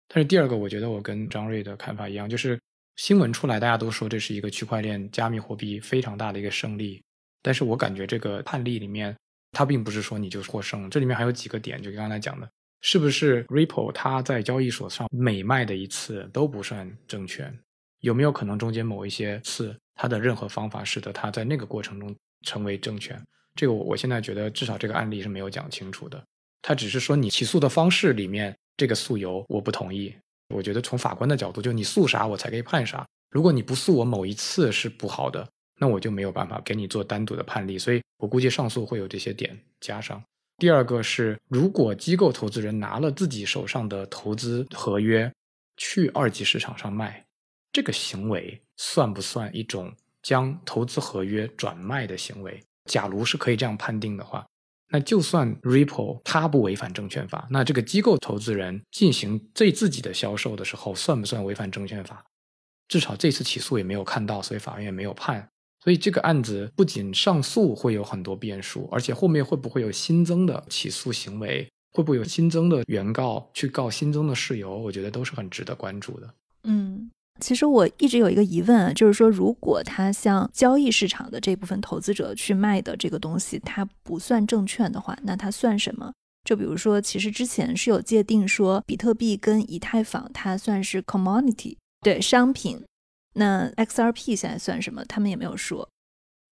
[0.09, 2.59] 但是第二个，我觉得我跟张瑞的看法一样，就是
[2.97, 7.03] 新闻出来，大家都说这是一个区块链加密货币非常大的一个胜利。
[7.43, 9.15] 但是我感觉这个判例里面，
[9.53, 12.49] 它并不是说你就获胜，这里面还有几个点，就刚才讲的，
[12.81, 17.55] 是不是 Ripple 它在交易所上每卖的一次都不算证券？
[18.01, 19.77] 有没有可能中间某一些次？
[19.99, 23.19] 他的任何方法使得他在那个过程中成为证券，
[23.55, 26.23] 这个我我现在觉得至少这个案例是没有讲清楚的。
[26.61, 30.15] 他只是说你起诉的方式里面这个诉由我不同意。
[30.55, 33.07] 我觉得从法官的角度，就你诉啥我才可以判啥。
[33.31, 35.49] 如果你不诉我某一次是不好的，
[35.81, 37.79] 那我就没有办法给你做单独的判例。
[37.79, 40.23] 所以我估计上诉会有这些点加上。
[40.59, 45.33] 第二个是，如果机构投资人拿了自己手上的投资合约
[45.79, 47.26] 去二级市场上卖。
[47.77, 52.59] 这个行为算不算一种将投资合约转卖的行为？
[52.87, 54.47] 假如是可以这样判定的话，
[54.89, 62.25] 那就算 Ripple 它不违反证券法，那这个机构投资人进行对自己的销售的时候，算不算违反证券法？
[62.89, 65.47] 至少这次起诉也没有看到，所以法院也没有判。
[65.85, 76.35] 所以这个案子不仅上诉会有很多变数，而且后面会不会有新增的起诉行为，会不会有新增的原告去告新增的事由，我觉得都是很值得关注的。
[76.69, 77.09] 嗯，
[77.41, 86.13] 其实我一直有一个疑问啊，就是说，如果他向交易市场的这部分投资者去卖的这个东西，它不算证券的话，那它算什么？
[86.45, 92.83] 就比如说，其实之前是有界定说，比特币跟以太坊它算是 commodity，对商品。
[93.35, 95.05] 那 XRP 现在算什么？
[95.05, 95.89] 他们也没有说。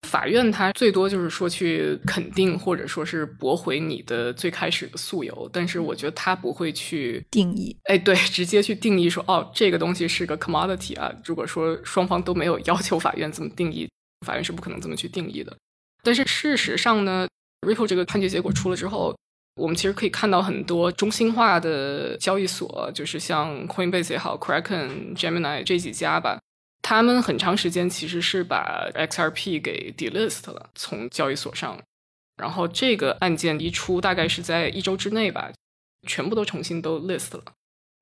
[0.05, 7.75] 法院它最多就是说去肯定或者说是驳回你的最开始的诉由，但是我觉得他不会去定义。
[7.85, 11.11] 哎，对，直接去定义说哦，这个东西是个 commodity 啊。
[11.25, 13.89] 如果说双方都没有要求法院这么定义，
[14.25, 15.55] 法院是不可能这么去定义的。
[16.03, 17.27] 但是事实上呢
[17.67, 19.17] ，Ripple 这个判决结果出了之后，
[19.55, 26.39] 我们其实可以看到很多中心化的交易所，就是像 Coinbase 也好，Kraken、Gemini 这几家吧。
[26.87, 31.81] 他们很长时间其实是把 XRP 给 delist 了，从交易所上。
[32.37, 35.51] 然后这个案件一出，大概是在一周之内吧，
[36.05, 37.43] 全部都重新都 list 了。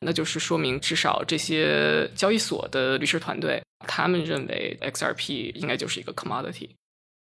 [0.01, 6.71] 那就是说明，至少这些交易所的律师团队，他们认为 XRP 应该就是一个 commodity，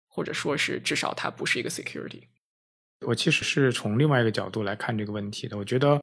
[0.07, 2.21] 或者说是至少它不是一个 security。
[3.05, 5.57] 我其实是从另外一个角度来看这个问题的。
[5.57, 6.01] 我觉得，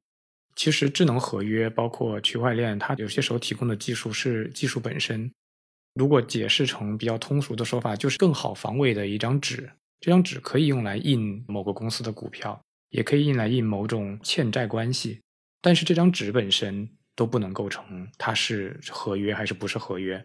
[0.55, 5.33] 其实智能合约包括区块链，它有些时候提供的技术是技术本身。
[5.97, 9.69] 如果解释成比较通俗的说法，就是更好防伪的一张纸。
[9.99, 15.19] 这张纸可以用来印某个公司的股票，也可以用来印某种欠债关系。
[15.63, 20.23] 但是这张纸本身都不能构成它是合约还是不是合约。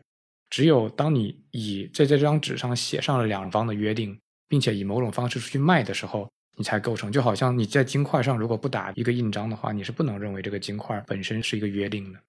[0.50, 7.10] 只有当你以在这张纸上写上了两方的约定，并且以某种方式出去卖的时候，你才构成。
[7.10, 12.20] 就好像你在金块上如果不打一个印章的话，你是不能认为这个金块本身是一个约定的。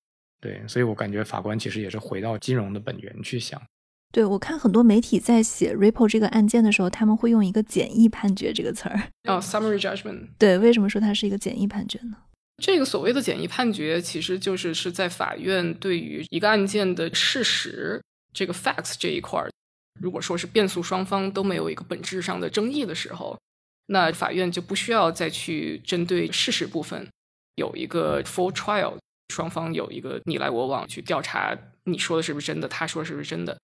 [0.42, 3.62] 对，所以我感觉法官其实也是回到金融的本源去想。
[4.12, 9.08] 对，我看很多媒体在写 Ripple 这个案件的时候，他们会用一个简易判决这个词儿。
[9.24, 10.28] 哦，summary judgment。
[10.36, 12.16] 对，为什么说它是一个简易判决呢？
[12.62, 18.02] 这个所谓的简易判决，其实就是是在法院对于一个案件的事实
[18.34, 19.48] 这个 facts 这一块儿，
[20.00, 23.38] 如果说是辩诉双方都没有一个本质上的争议的时候，
[23.86, 27.08] 那法院就不需要再去针对事实部分
[27.54, 28.94] 有一个 full trial。
[29.28, 32.68] 双方有一个你来我往去调查，你说的是不是真的？
[32.68, 33.58] 他说是不是真的？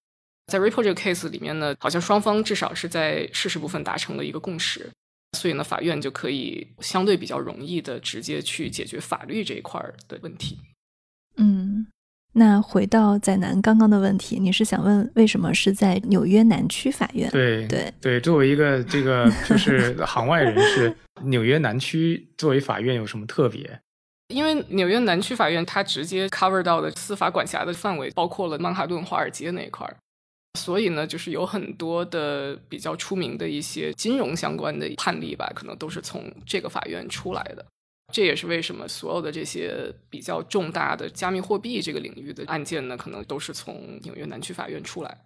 [0.46, 4.90] 在 Ripple 这个 case 里面呢，好像双方至少是在事实部分达成了一个共识，
[5.36, 10.58] 所以呢，法院就可以相对比较容易的直接去解决法律这一块的问题。
[11.36, 11.86] 嗯，
[12.32, 17.30] 那回到在南刚刚的问题，你是想问为什么是在纽约南区法院？
[17.30, 23.78] 对对对，作为一个这个就是行外人士， 纽约南区作为法院有什么特别？
[24.28, 29.96] 因为纽约南区法院它直接 cover 到的司法管辖的范围包括了曼哈顿、华尔街那一块儿，
[30.58, 37.64] 所以呢，就是有很多的比较出名的一些金融相关的判例吧，可能都是从这个法院出来的。
[38.12, 45.18] 这也是为什么所有的这些比较重大的加密货币这个领域的案件呢，可能都是从纽约南区法院出来。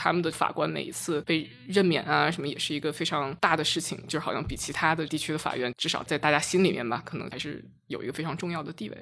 [0.00, 8.96] 他们的法官每一次被任免啊，什么也是一个非常大的事情，就好像比其他的地区的法院，至少在大家心里面吧，可能还是有一个非常重要的地位。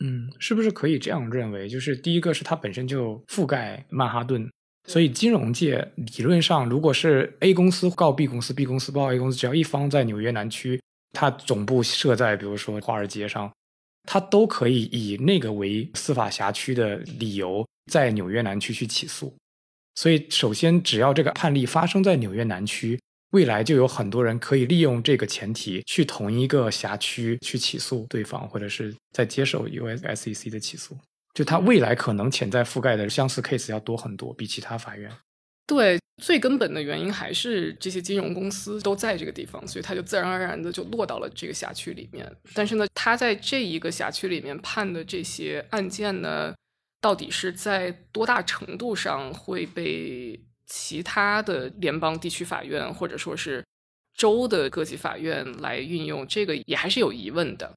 [0.00, 1.68] 嗯，是不是可以这样认为？
[1.68, 4.50] 就是第一个是它本身就覆盖曼哈顿，
[4.88, 10.80] 所以金融界理论上，如果是 A 公司告 B 公司，B 公司告 A 公司，只要一方在纽约南区，
[11.12, 13.48] 它总部设在比如说华尔街上，
[14.02, 19.32] 它都可以以那个为司法辖区的理由，在纽约南区去起诉。
[19.94, 30.96] 所以，首先，只要这个判例发生在纽约南区，未来就有很多人可以利用这个前提去同一个辖区去起诉对方，或者是在接受 U.S.S.E.C 的起诉。
[31.32, 35.10] 就它未来可能潜在覆盖的相似 case 要多很多，比其他法院。
[35.66, 42.30] 对，最根本的原因还是这些金融公司都在这个地方，所以它就自然而然的就落到了这个辖区里面。
[42.52, 46.54] 但是呢，它在这一个辖区里面判的这些案件呢？
[47.04, 53.62] 到底是在多大程度上会被其他的联邦地区法院或者说是
[54.16, 56.26] 州的各级法院来运用？
[56.26, 57.70] 这个也还是有疑问的。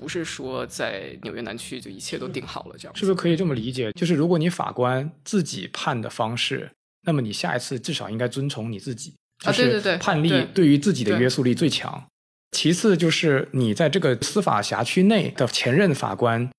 [0.00, 2.96] 不是说在纽约南区就一切都定好了这样？
[2.96, 3.92] 是不是可以这么理解？
[3.92, 6.68] 就是如果你法官自己判的方式，
[7.06, 9.14] 那么你下一次至少应该遵从你自己。
[9.44, 12.04] 啊，对对对，判例对于自己的约束力最强。
[12.50, 16.50] 其次就是你在这个司法辖区内的前任法官。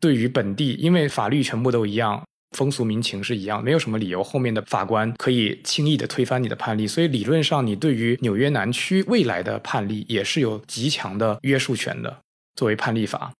[0.00, 2.22] 对于本地，因为法律全部都一样，
[2.56, 6.86] 风俗民情是一样，没有什么理由后面的法官可以轻易的推翻你的判例。
[6.86, 12.20] 所以理论上，你对于纽约南区未来的判例也是有极强的约束权的，
[12.54, 13.32] 作为判例法。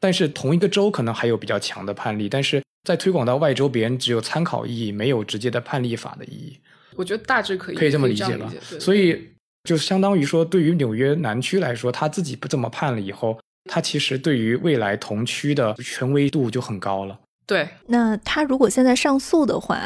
[0.00, 6.58] 但是同一个州可能还有比较强的判例，但是在推广到外州，别人只有参考意义，没有直接的判例法的意义。
[6.94, 8.52] 我觉得大致可以可以这么理解吧？
[8.70, 9.30] 对所以
[9.64, 17.18] 就相当于说，对于纽约南区来说，他自己不这么判了以后，他其实对于未来同区的权威度就很高了。
[17.46, 19.80] 对，那他如果现在上诉的话，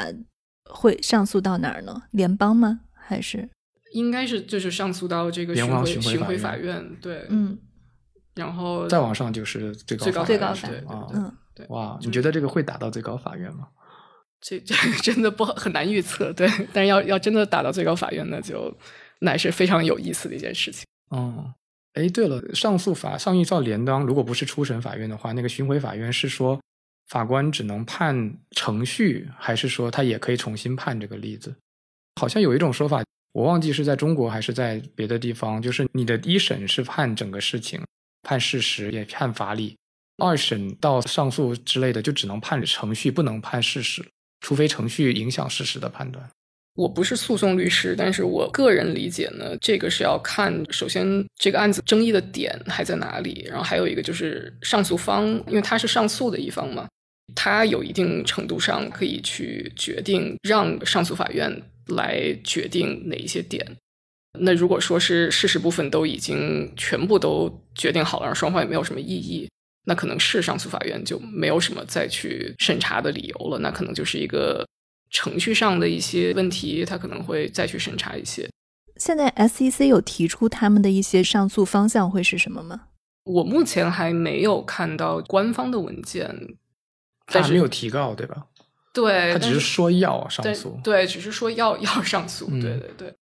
[0.65, 2.03] 会上诉到哪儿呢？
[2.13, 2.81] 联邦吗？
[2.95, 3.49] 还是
[3.93, 6.97] 应该是就是上诉到这个巡回巡巡回回法院？
[7.01, 7.59] 对，嗯
[8.35, 13.67] 然后再往上就是最高最高法院最高法院啊嗯对哇，就你觉得这个会打到最高法院吗？
[14.41, 16.49] 这 这真的不很难预测，对。
[16.73, 18.73] 但是要要真的打到最高法院，那就
[19.21, 20.85] 那是非常有意思的一件事情。
[21.09, 21.53] 哦，
[21.99, 26.61] 哎，对了，上诉法上诉到联邦，如果不是初审法院的话，那个巡回法院是说
[27.09, 31.53] 法官只能判程序，还是说他也可以重新判这个例子？
[32.21, 37.83] 好像有一种说法，我忘记是在中国还是在别的地方，就是你的一审是判整个事情，
[38.23, 39.77] 判事实也判法理，
[40.19, 44.09] 二审到上诉之类的就只能判程序，不能判事实，
[44.41, 46.31] 除非程序影响事实的判断。
[46.79, 51.05] 我不是诉讼律师，但是我个人理解呢，这个是要看，首先
[51.35, 56.87] 这个案子争议的点还在哪里，然后还有一个就是上诉方，因为他是上诉的一方嘛，
[57.35, 61.53] 他有一定程度上可以去决定让上诉法院
[61.89, 63.67] 来决定哪一些点。
[64.39, 69.49] 那如果说是事实部分都已经全部都决定好了，然后双方也没有什么异议，
[69.87, 74.65] 那可能是上诉法院就没有什么再去审查的理由了，那可能就是一个
[75.11, 78.49] 程序上的一些问题，他可能会再去审查一些。
[78.97, 82.83] 现在 SEC 有提出他们的一些上诉方向会是什么吗？
[83.25, 86.27] 我目前还没有看到官方的文件，
[87.27, 88.47] 但是他还没有提告，对吧？
[88.93, 90.81] 对，他只是说要上对诉。
[90.83, 93.15] 对，只是说要 要上诉，嗯对对对。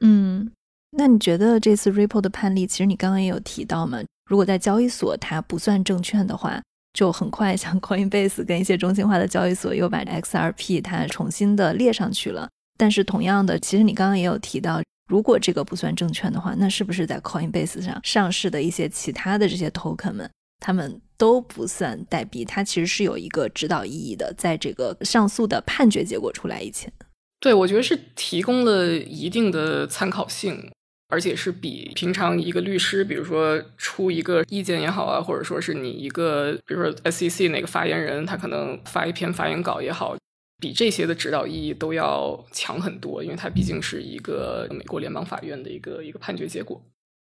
[0.00, 0.50] 嗯，
[0.90, 4.02] 那你觉得这次 Ripple 的判例，其实你刚刚也有提到嘛？
[4.24, 6.60] 如果在交易所它不算证券的话，
[6.92, 12.48] 就很快像 Coinbase 跟一些中心化的交易所又把 XRP 它重新的列上去了。
[12.76, 22.44] 但是同样的，其实你刚刚也有提到，如果这个不算证券的话，那是不是在 Coinbase 上上市的一些其他的这些 token 们，他们都不算代币？
[22.44, 26.90] 它其实是有一个指导意义的，在这个上诉的判决结果出来以前。
[27.38, 30.70] 对，我觉得是提供了一定的参考性，
[31.10, 40.16] 而且是比平常一个律师，比如说出一个意见也好啊，或者说是你一个，比如说 SEC 哪个发言人，他可能发一篇发言稿也好，
[40.60, 46.80] 比这些的指导意义都要强很多，因为它毕竟是一个美国联邦法院的一个一个判决结果。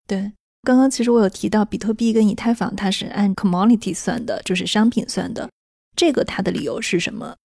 [0.06, 0.32] 对，
[0.64, 5.50] 刚刚其实我有提到比特币跟以太坊，它是按 commodity 算的，就是商品算的。
[5.96, 7.36] 这个它的理由是什么？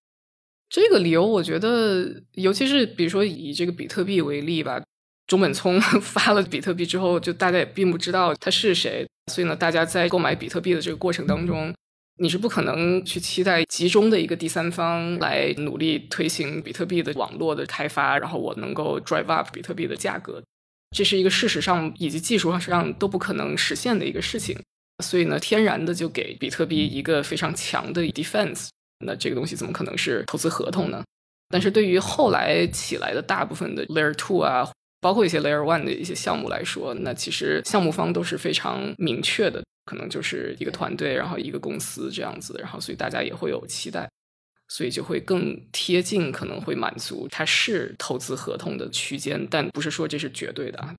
[0.71, 4.83] 这个理由，我觉得，尤其是比如说以这个比特币为例吧，
[5.27, 11.75] 中本聪 发了比特币之后，就大家也并不知道他是谁，所以呢，大家在购买比特币的这个过程当中，
[12.19, 20.43] 你是不可能去期待集中的一个第三方来努力推行比特币的网络的开发，然后我能够 drive up 比特币的价格，
[20.97, 24.59] 这是一个事实上以及技术上都不可能实现的一个事情，
[25.03, 28.69] 所以呢，天然的就给比特币一个非常强的 defense。
[29.05, 31.03] 那这个东西怎么可能是投资合同呢？
[31.49, 34.71] 但是对于后来起来的大部分的 Layer Two 啊，
[35.05, 44.09] 包括一些 Layer One 的一些项目来说，那其实项目方都是非常明确的，可能就是一个团队，然后一个公司这样子，然后所以大家也会有期待，
[44.69, 50.95] 所以就会更贴近，可能会满足它是投资合同的区间，但不是说这是绝对的啊，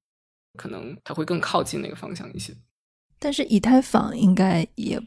[0.55, 2.53] 可能它会更靠近那个方向一些。
[3.17, 5.01] 但是以太坊应该也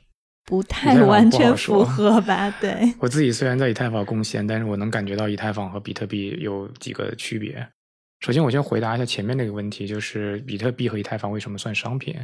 [0.44, 2.51] 不太完全符合吧？
[2.61, 7.64] 对，我自己虽然在以太坊贡献，但是我能感觉到以太坊和比特币有几个区别。
[8.20, 12.14] 首先，我先回答一下前面那个问题，就是比特币和以太坊为什么算商品？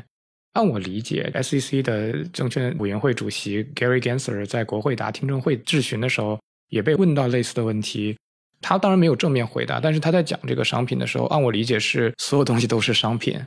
[0.54, 6.38] 按我理解，SEC 的证券委员会主席 Gary Gensler 在国会答听证会质询的时候，
[6.68, 8.16] 也被问到类似的问题。
[8.60, 13.40] 他当然没有正面回答，但是他在讲这个商品的时候，按我理解是所有东西都是商品，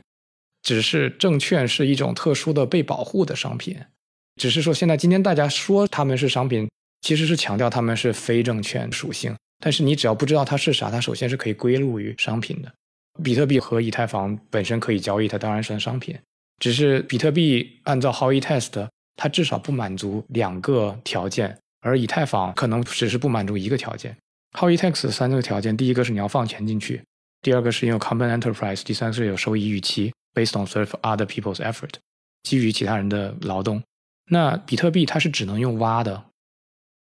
[0.62, 3.76] 只是证券是一种特殊的被保护的商品。
[4.36, 6.68] 只是说现在今天大家说他们是商品，
[7.00, 9.34] 其实是强调他们是非证券属性。
[9.60, 12.72] 但是你只要不知道它是啥，它首先是可以归入于商品的。
[13.22, 16.16] 比特币和以太坊本身可以交易，它当然算商品。
[16.60, 24.16] 只是比特币按照 Howey Test，它至少不满足两个条件，而以太坊可能只是不满足一个条件。
[24.52, 27.02] Howey Test 三个条件，第一个是你要放钱进去，
[27.42, 31.94] 第二个是有 common enterprise，第三个是有收益预期，based on serve other people's effort，
[32.44, 33.82] 基于其他人的劳动。
[34.30, 36.24] 那比特币它是只能用挖的，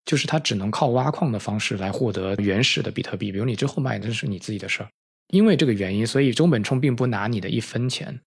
[0.06, 4.88] 就是它只能靠挖矿的方式来获得原始的比特币，比如你之后卖的是你自己的事儿。
[5.28, 8.18] 因为这个原因，所以中本聪并不拿你的一分钱，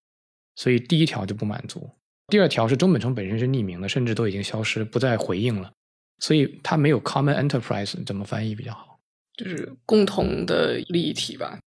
[0.56, 1.90] 所以第一条就不满足。
[2.28, 5.72] 第二条是中本聪本身是匿名的，甚至都已经消失，不再回应了，
[6.20, 9.00] 所以它没有 common enterprise，怎么翻译比较好？
[9.38, 11.58] 就是共同的利益体吧。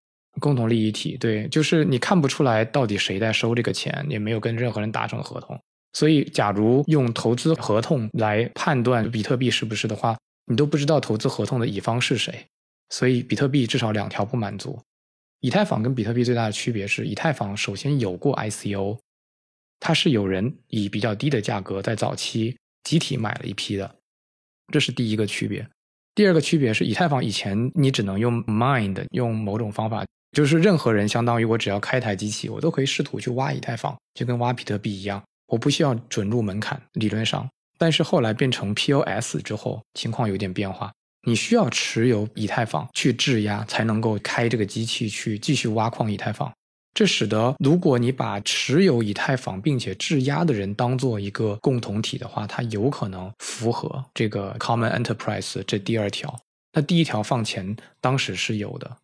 [0.41, 5.59] 共同利益体，对，就是你看不出来到底谁在收这个钱，也没有跟任何人达成合同。
[5.93, 10.17] 所以，假如用投资合同来判断比特币是不是的话，
[10.47, 12.47] 你都不知道投资合同的乙方是谁。
[12.91, 14.79] 所以，比特币至少两条不满足。
[15.41, 18.99] 以太坊跟比特币最大的区别是，以太坊首先有过 ICO，
[19.81, 23.97] 它是有人以比较低的价格在早期集体买了一批的，
[24.73, 25.67] 这是第一个区别。
[26.15, 30.05] 第二个区别是，以太坊以前你只能用 Mind 用某种方法。
[30.33, 35.23] 就是任何人，相当于我只要开台机器，我都可以试图去挖以太坊，就跟挖比特币一样，
[35.53, 37.47] 我不需要准入门槛，理论上。
[37.77, 40.91] 但是后来变成 POS 之后，情况有点变化，
[41.27, 46.51] 你需要持有以太坊去质押，才能够开这个机器去继续挖矿以太坊。
[46.95, 56.35] 这使得如果你把持有以太坊并且质押的人当做一个共同体的话，它有可能符合这个 Common Enterprise 这第二条。
[56.73, 58.97] 那第一条放钱当时是有的。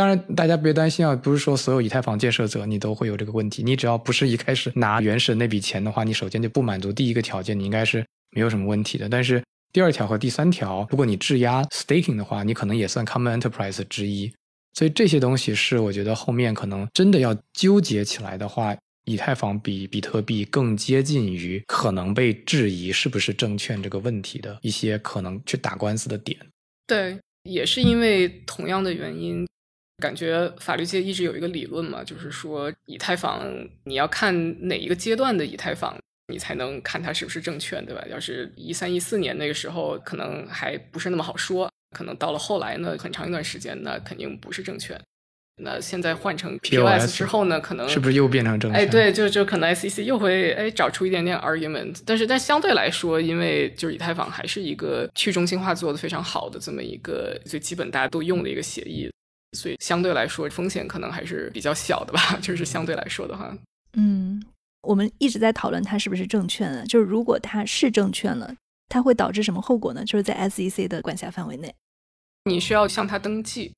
[0.00, 3.62] 当然，大家别担心啊，不是说所有以太坊建设者你都会有这个问题。
[3.62, 9.10] 你只要不是一开始拿原始那笔钱的话，你首先就不满足第一个条件，你应该是没有什么问题的。
[9.10, 9.44] 但是
[9.74, 14.32] 第二条和第三条，如果你质押 staking 的话，你可能也算 common enterprise 之一。
[14.72, 18.74] 所以这些东西是我觉得后面可能真的要纠结起来的话，
[19.04, 26.38] 以太坊比比特币更接近于可能被质疑是不是证券这个问题的一些可能去打官司的点。
[26.86, 29.46] 对，也是因为同样的原因。
[30.00, 33.46] 感觉法律界一直有一个理论嘛，就是说以太坊
[33.84, 35.96] 你要看哪一个阶段的以太坊，
[36.32, 38.02] 你才能看它是不是证券，对吧？
[38.10, 41.70] 要是一三一四年那个时候，可能还不是那么好说。
[41.96, 45.00] 可能到了后来呢，很长一段时间，那肯定不是证券。
[45.62, 48.80] 那现在换成 POS 之后呢，可能是不是又变成证券？
[48.80, 52.00] 哎，对，就就可能 SEC 又会哎找出一点点 argument。
[52.06, 59.10] 但是但相对来说，因为就是以太坊还是一个去中心化做的非常好的这么一个最基本大家都用的一个协议。
[59.52, 62.38] 所以相对来说，风险可能还是比较小的吧。
[62.40, 63.56] 就是相对来说的话，
[63.94, 64.42] 嗯，
[64.82, 66.84] 我们一直在讨论它是不是证券啊。
[66.84, 68.54] 就是如果它是证券了，
[68.88, 70.04] 它会导致什么后果呢？
[70.04, 71.74] 就是在 SEC 的管辖范围内，
[72.44, 73.72] 你需要向它登记，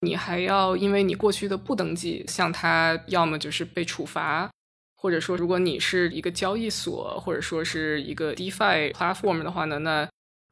[0.00, 4.50] 你还要因为你过去的不登记，向它要么就是被处罚，
[4.96, 10.08] 或者说如果你是一个交易所，或者说是一个 DeFi platform 的话呢，那。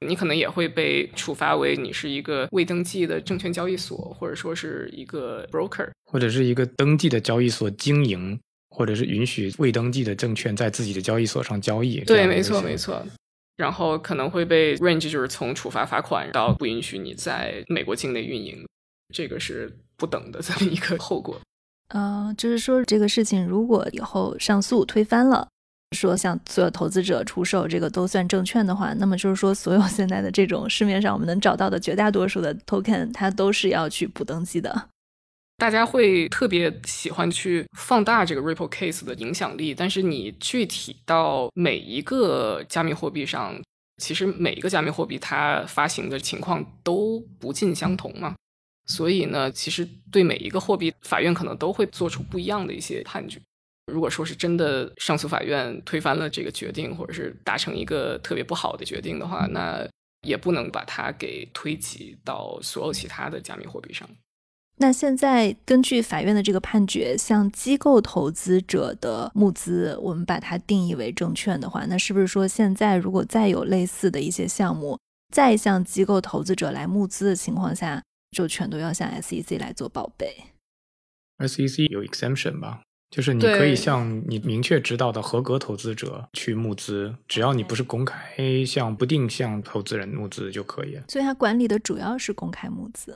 [0.07, 8.39] 你可能也会被处罚为你是一个未登记的证券交易所，或者说是一个 broker，或者是一个登记的交易所经营，
[8.71, 12.01] 或者是允许未登记的证券在自己的交易所上交易。
[12.05, 13.05] 对，没错，没错。
[13.57, 18.65] 然后可能会被 range 就是从处罚罚款到不允许你在美国境内运营，
[19.13, 21.41] 这个是不等的这么一个后果。
[21.89, 25.49] 嗯，就是说这个事情如果以后上诉推翻了。
[25.97, 34.89] 说像所有投资者出售这个都算证券的话，那么就是说所有现在的这种市面上我们能找到的绝大多数的 token，它都是要去补登记的。
[35.57, 43.61] 大家会特别喜欢去放大这个 Ripple case 的影响力，但是你具体到每一个加密货币上，
[43.97, 48.37] 其实每一个加密货币它发行的情况都不尽相同嘛。
[48.87, 53.41] 所以呢，其实对每一个货币，法院可能都会做出不一样的一些判决。
[53.89, 59.89] 如果说是真的上诉法院推翻了这个决定，或者是达成一个特别不好的决定的话，那
[60.23, 64.09] 也不能把它给推及到所有其他的加密货币上。
[64.81, 74.97] 那现在根据法院的这个判决，像机构投资者的募资，我们把它定义为证券的话，那是不是说现在如果再有类似的一些项目，
[75.35, 80.37] 再向机构投资者来募资的情况下，就全都要向 SEC 来做报备
[81.39, 82.83] ？SEC 有 exemption 吧？
[83.11, 91.05] 就是你可以向你明确知道的合格投资者去募资，只要你不是公开向不定向投资人募资就可以了。
[91.09, 93.13] 所以它管理的主要是公开募资，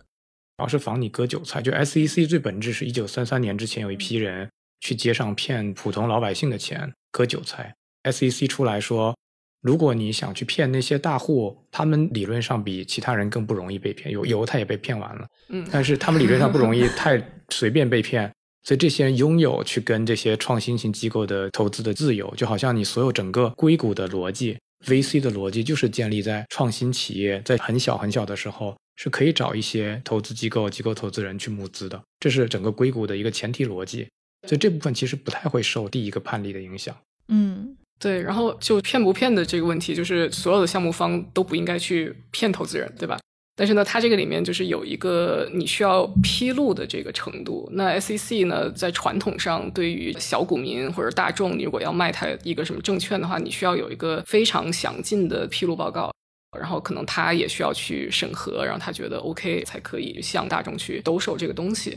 [0.57, 1.61] 主要是防你割韭菜。
[1.61, 4.49] 就 SEC 最本质是一九三三年之前有一批人
[4.81, 7.75] 去街上骗普通老百姓的钱割韭菜。
[8.05, 9.15] SEC 出来说，
[9.61, 14.11] 如果你想去骗那些大户，他们理论上比其他人更不容易被骗。
[14.11, 18.33] 有有他也被骗完了，嗯，但是他们理论上不容易 太随便被骗。
[18.65, 34.07] 所以这些人拥有去跟这些创新型机构的投资的自由，就好像你所有整个硅谷的逻辑、VC 的逻辑，就是建立在创新企业在很小很小的时候是可以找一些投资机构、机构投资人去募资的，这是整个硅谷的一个前提逻辑。
[34.47, 36.97] 所以这部分其实不太会受第一个判例的影响。
[37.29, 43.19] 嗯，对，然后就骗不骗的这个问题，就是所有的项目方都不应该去骗投资人，对吧？
[43.63, 47.71] 但是呢，它这个里面就是有一个你需要披露的这个程度。
[47.75, 56.13] 那 SEC 呢，在传统上对于小股民或者大众，你如果要卖它一个什么证券的话，你需要有一个非常详尽的披露报告，
[56.59, 61.97] 然后可能他也需要去审核，然后他觉得 OK 才可以向大众去兜售这个东西。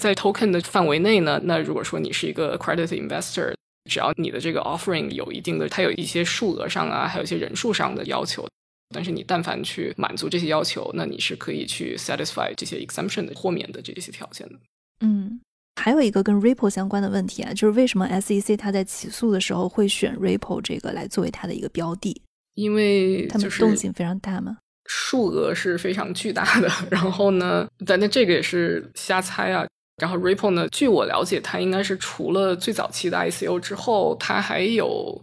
[0.00, 3.52] 在 token 的范围内呢，那如果说你是一个 credit investor。
[3.90, 8.46] 只要你的这个 offering 有一定的，它有一些数额上啊，还有一些人数上的要求，
[8.92, 14.54] 但是你但凡去满足这些要求，那你是可以去 satisfy 这些 exemption 的豁免的这些条件的。
[15.00, 15.40] 嗯，
[15.76, 22.20] 还有一个跟 Ripple 相关的问题啊，就是为什么 SEC 它在起诉的时候会选 Ripple 这个来作为它的一个标的？
[22.54, 24.58] 因为他们动静非常大吗？
[24.86, 29.64] 数额是非常巨大的， 然后呢，但那这个也是瞎猜啊。
[29.96, 30.66] 然后 Ripple 呢？
[30.70, 35.20] 据我了解，它应该是除了最早期的 ICO 之后，它还有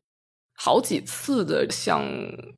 [0.60, 2.04] 好几次的向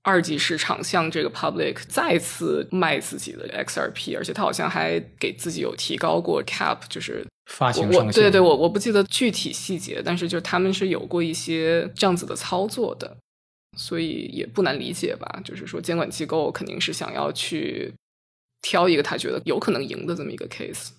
[0.03, 8.13] 二级市场、向这个 Public 再次卖自己的 XRP，而且他好像还给自己有提高过 Cap，就是发行上限。
[8.13, 13.17] 对对，我我不记得具体细节，但是就他们是有过一些这样子的操作的，
[13.77, 15.41] 所以也不难理解吧？
[15.43, 17.93] 就是说，监管机构肯定是想要去
[18.61, 20.91] 挑一个他觉得有可能赢的这么一个 case。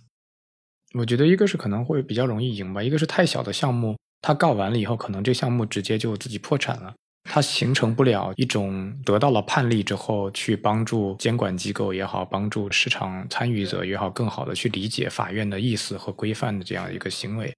[0.93, 6.95] 我觉得一个是可能会比较容易赢吧，一个是太小的项目，他告完了以后，可能这项目直接就自己破产了，
[7.25, 17.53] 它形成不了一种得到了判例之后去帮助监管机构也好，帮助市场参与者也好，更好的去理解法院的意思和规范的这样一个行为。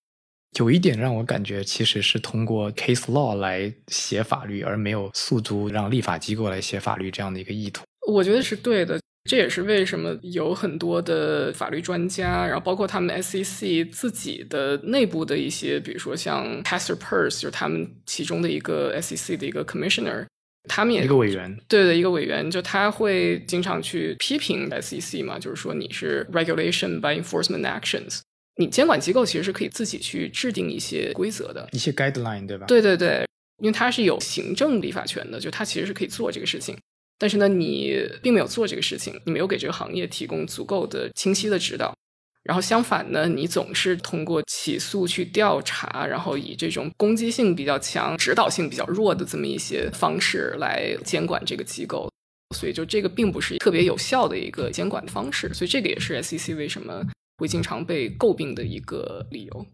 [0.59, 7.83] 有一点让我感觉其实是通过 case law 来写法律，而没有诉诸让立法机构来写法律这样的一个意图。
[8.13, 9.01] 我觉得是对的。
[9.25, 20.27] 这也是为什么有很多的法律专家，然后包括他们 SEC 自己的内部的一些，比如说像 Casper Purse，就是他们其中的一个 SEC 的一个 Commissioner，
[20.68, 28.20] 他们也一个委员，对的一个委员，就他会经常去批评 SEC 嘛，就是说你是 Regulation by Enforcement Actions，
[28.57, 32.66] 你监管机构其实是可以自己去制定一些规则的，一些 Guideline，对吧？
[32.66, 33.25] 对对对，
[33.61, 36.77] 因为它是有行政立法权的，就它其实是可以做这个事情。
[37.23, 41.95] 但是呢，你并没有做这个事情，你没有给这个行业提供足够的清晰的指导。
[42.43, 52.11] 然后相反呢，你总是通过起诉去调查，然后以这种攻击性比较强、指导性比较弱的这么一些方式来监管这个机构。
[52.57, 55.55] 所以就这个并不是特别有效的一个监管的方式。
[55.55, 57.07] 所以这个也是 SEC 为什么
[57.39, 59.66] 会经常被诟病的一个理由。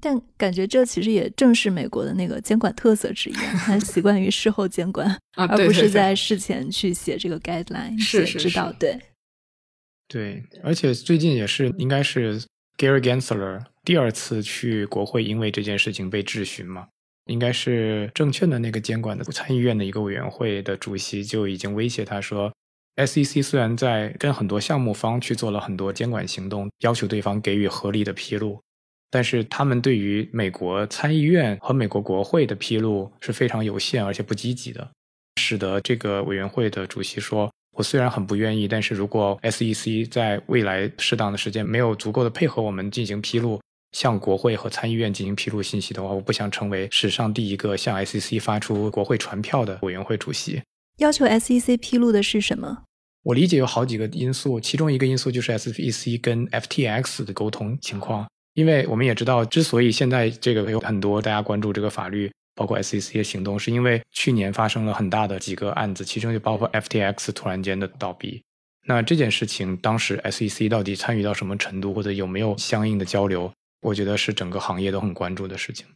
[0.00, 8.72] 但感觉这其实也正是美国的那个监管特色之一，他 习惯于事后监管，而不是在事前去写这个 guideline，是指导。
[8.72, 8.98] 对，
[10.08, 12.40] 对，而且最近也是，应该是
[12.76, 16.88] Gary Gensler 第二次去国会，因为这件事情被质询嘛。
[17.26, 22.52] 应该是证券的那个监管的参议院的一个委员会的主席就已经威胁他说
[22.96, 28.60] ，SEC 虽然在跟很多项目方去做了很多监管行动，要求对方给予合理的披露。
[29.10, 34.88] 但是他们对于美国参议院和美国国会的披露是非常有限而且不积极的，
[35.40, 43.60] 使得这个委员会的主席说：“我虽然很不愿意，但是如果 SEC 在未来适当的时间没有足够的配合我们进行披露，
[43.92, 50.62] 向国会和参议院进行披露信息的话，我不想成为史上第一个向 SEC 发出国会传票的委员会主席。”
[50.98, 52.84] 要求 SEC 披露的是什么？
[53.24, 58.28] 我理解有好几个因素，其中一个因素就是 SEC 跟 FTX 的沟通情况。
[58.54, 68.42] 因为我们也知道，之所以现在这个有很多大家关注这个法律，包括 SEC 的行动，是因为去年发生了很大的几个案子，其中就包括 FTX 突然间的倒闭。
[68.86, 75.86] 那这件事情当时 SEC 到底参与到什么程度，或者有没有相应的交流，我觉得是整个行业都很关注的事情。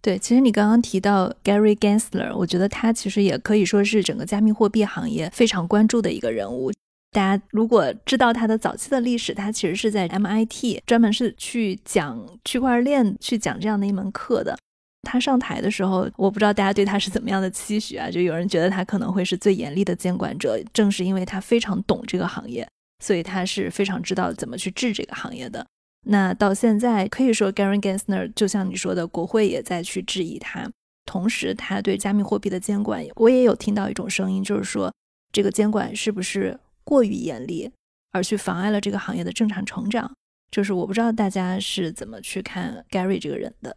[0.00, 6.72] 对，其实你刚刚提到 Gary Gensler，我觉得他其实也可以说是整个加密货币行业非常关注的一个人物。
[7.12, 14.56] 大家如果知道他的早期的历史，他其实是在 MIT 专门是去讲区块链、去讲这样的一门课的。
[15.02, 18.08] 他上台的时候，我不知道大家对他是怎么样的期许啊？
[18.10, 22.66] 就有人觉得他可能会是最严厉的监管者，正是因为他非常懂这个行业，
[23.04, 25.66] 所以他是非常知道怎么去治这个行业的。
[26.06, 30.70] 那到现在可以说，Gary Gensler 就像你说的，国会也在去质疑他，
[31.04, 34.90] 同时他对加密货币的监管，我也有听到一种声音，就是说
[35.30, 36.58] 这个监管是不是？
[36.84, 37.70] 过于严厉，
[38.10, 40.14] 而去妨碍了这个行业的正常成长，
[40.50, 43.76] 就是我不知道大家是怎么去看 Gary 这个人的。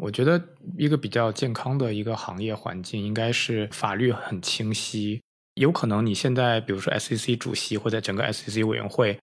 [0.00, 5.20] 我觉得一个比较健康的一个行业环境，应该是法律很清晰。
[5.54, 9.18] 有可能你现在，比如说 SEC 主席或者整个 SEC 委员会，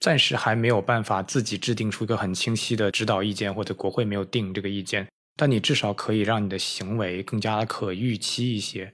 [0.00, 5.06] 暂时还没有办法自己制定出一个很清晰的指导意见，或者国会没有定这个意见。
[5.36, 8.90] 但你至少可以让你的行为更加的可预期一些。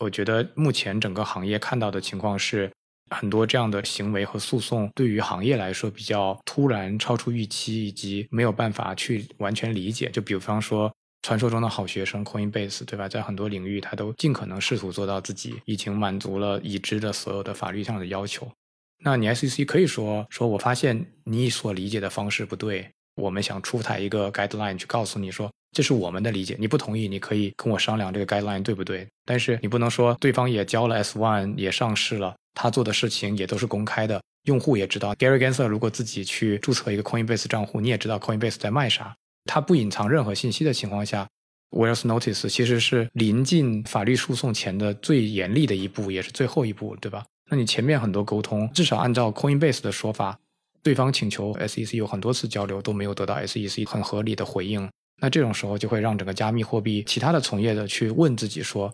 [0.00, 2.70] 我觉得目前整个行业看到的情况是，
[3.12, 10.10] 很多这样的行为和诉讼对于行业来说比较突然、超出预期，以及没有办法去完全理解。
[10.10, 10.92] 就比方说，
[11.22, 13.08] 传说中的好学生 Coinbase，对吧？
[13.08, 18.50] 在很多领域，他都尽可能试图做到自己已经满足了已知的所有的法律上的要求。
[19.04, 25.50] 那你 SEC 可以说说，我发现你所理解的方式不对，我们想出台一个 guideline 去告诉你说。
[25.74, 29.08] 这是我们的理解，你不同意，你可以跟我商量这个 guideline 对不对？
[29.24, 35.14] 但是你不能说对方也交了 S one 也上市了，他做的事情也都是公开的，用户也知道。
[35.14, 39.16] Gary Gensler 如果自己去注册一个 Coinbase 账户，你也知道 Coinbase 在卖啥。
[39.46, 41.26] 他不隐藏任何信息的情况下
[41.70, 47.24] ，Wells Notice 其实是临近法律诉讼前的最严厉的一步，也是最后一步，对吧？
[47.50, 50.38] 那你前面很多沟通，至少按照 Coinbase 的说法，
[50.82, 54.88] 对方请求 SEC 有很多次交流都没有得到 SEC 很合理的回应。
[55.20, 58.92] 那这种时候就会让整个加密货币其他的从业者去问自己说：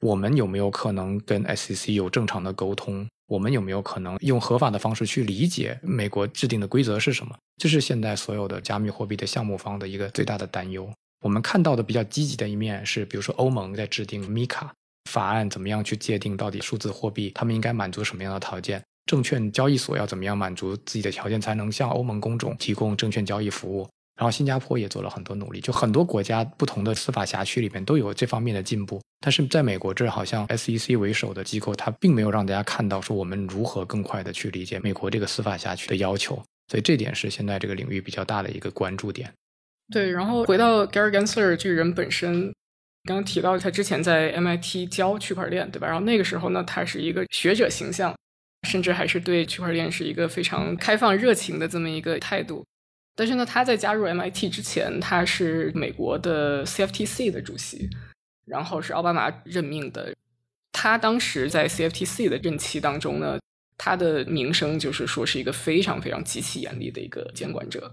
[0.00, 3.06] 我们有没有可能跟 SEC 有正常的沟通？
[3.28, 7.34] 我们有没有可能用合法的方式去理解美国制定的规则是什么？
[7.56, 10.92] 这是现在所有的加密货币的项目方的一个最大的担忧。
[11.24, 14.68] 我们看到的比较积极的一面是，比如说欧盟在制定 MiCA
[15.08, 18.82] 法案，怎么样去界定到底数字货币他们应该满足什么样的条件？
[19.06, 23.88] 证券交易所要怎么样满足自己的条件，才能向欧盟公众提供证券交易服务？
[24.16, 29.00] 然后新加坡也做了很多努力，就很多国家不同的司法辖区里面都有这方面的进步。
[29.20, 36.34] 但是在美国这，好像 SEC 为首的机构，它并没有让大家看到说我们如何更快的去理解美国这个司法辖区的要求。
[36.68, 39.32] 所以这点是现在这个领域比较大的一个关注点。
[39.92, 42.52] 对，然后回到 Gary Gensler 这个人本身，
[43.04, 45.86] 刚刚提到他之前在 MIT 教区块链，对吧？
[45.86, 48.14] 然后那个时候呢，他是一个学者形象，
[48.68, 52.64] 甚至还是对区块链是一个非常开放热情的这么一个态度。
[53.14, 57.90] 但是呢，他在加入 MIT 之前，他是美国的 CFTC 的主席，
[58.46, 60.14] 然后是奥巴马任命的。
[60.72, 63.38] 他当时在 CFTC 的任期当中呢，
[63.76, 67.92] 他的名声就是说是一个非常非常极其严厉的一个监管者。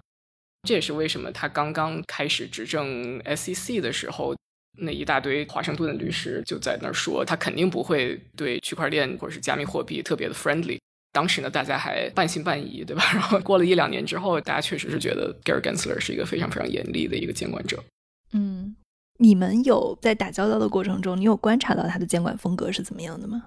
[0.67, 4.34] 这也是为什么他刚刚开始执政 SEC 的时候，
[4.78, 10.78] 那一大堆华盛顿的律师就在那儿说，他肯定不会对区块链或者是加密货币特别的 friendly。
[11.11, 13.03] 当时呢，大家还半信半疑，对吧？
[13.11, 17.84] 然后过了一两年之后，大家确实是觉得 Gary Gensler 是一个非常非常严厉的一个监管者。
[18.32, 18.76] 嗯，
[19.17, 23.45] 你们有在打交道的过程中，你有观察到他的监管风格是怎么样的吗？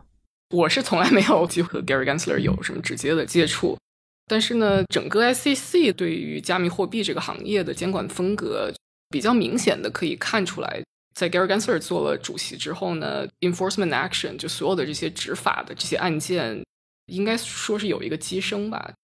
[0.51, 3.79] 我是从来没有机会和 Gary Gensler 有什么直接的接触，
[4.27, 8.70] 但是呢，整个 SEC 对于加密货币这个行业的监管风格
[9.09, 10.83] 比较明显的可以看出来，
[11.15, 16.63] 在 Gary Gensler 做了主席之后呢，enforcement action 就所有的这些执法的这些案件。
[17.07, 18.95] 应该说是有一个激升吧，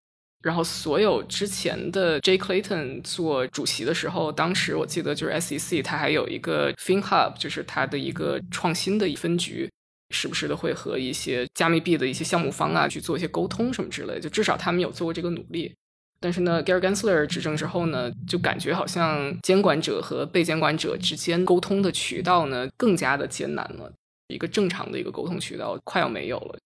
[0.40, 9.68] 然后所有之前的 J Clayton 做主席的时候，当时我记得就是 SEC 它还有一个 FinHub，就是它的一个创新的一分局，
[10.14, 15.74] 时不时的会和一些加密币的一些项目方啊去做一些沟通什么之类，就至少他们有做过这个努力。
[16.20, 23.92] 但是呢，Gary Gensler 执政之后呢，就感觉好像监管者和被监管者之间沟通的渠道呢更加的艰难了，
[24.28, 26.58] 一个正常的一个沟通渠道快要没有了。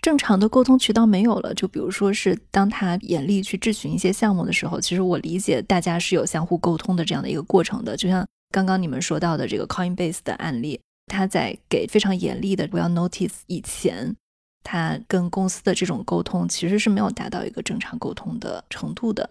[0.00, 7.96] 正常的沟通渠道没有了，就比如说是当他严厉去质询一些项目的时候，其实我理解大家是有相互沟通的这样的一个过程的。
[7.96, 14.16] 就像刚刚你们说到的这个 Coinbase 的案例，他在给非常严厉的 Well Notice 以前，
[14.62, 19.30] 他跟公司的这种沟通其实是没有达到一个正常沟通的程度的，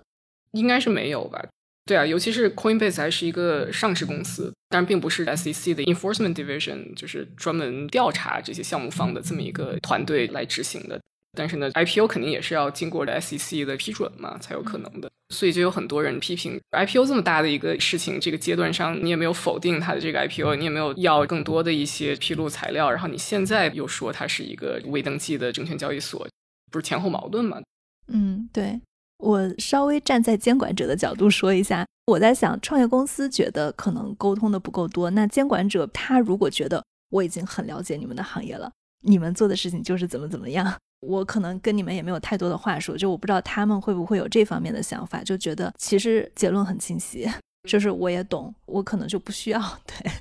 [0.52, 1.44] 应该是没有吧。
[1.86, 11.02] 对啊，尤其是 Coinbase 还是一个上市公司，但并不是 SEC 的 Enforcement Division，就是专门调查这些项目方的这么一个团队来执行的。
[11.38, 15.10] 但是呢，IPO 肯定也是要经过 SEC 的批准嘛，才有可能的。
[15.30, 26.28] 所以就有很多人批评 IPO 这么大的一个事情，这个阶段上你也没有否定它的这个 IPO，你也没有要更多的一些披露材料，然后你现在又说它是一个未登记的证券交易所，
[26.72, 27.62] 不是前后矛盾吗？
[28.08, 28.82] 嗯，对。
[29.20, 38.72] 我稍微站在监管者的角度说一下，我在想，创业公司觉得可能沟通的不够多，那监管者他如果觉得我已经很了解你们的行业了，
[39.02, 47.30] 你们做的事情就是怎么怎么样，我可能跟你们也没有太多的话说，就我不知道他们会不会有这方面的想法，就觉得其实结论很清晰，
[47.68, 50.12] 就是我也懂，我可能就不需要对。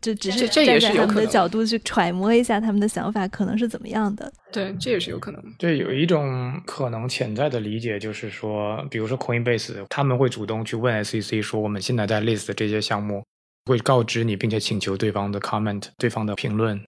[0.00, 4.32] 就只是站在他们的角度去揣摩一下他们的想法可能是怎么样的。
[4.52, 5.42] 对，这也是有可能。
[5.58, 13.24] 对，有一种可能潜在的理解就是说，比如说 Coinbase，他们会主动去问 SEC 说，我们现在在 list 这些项目，
[13.64, 16.80] 会告知你，并且请求对方的 comment，对方的评论。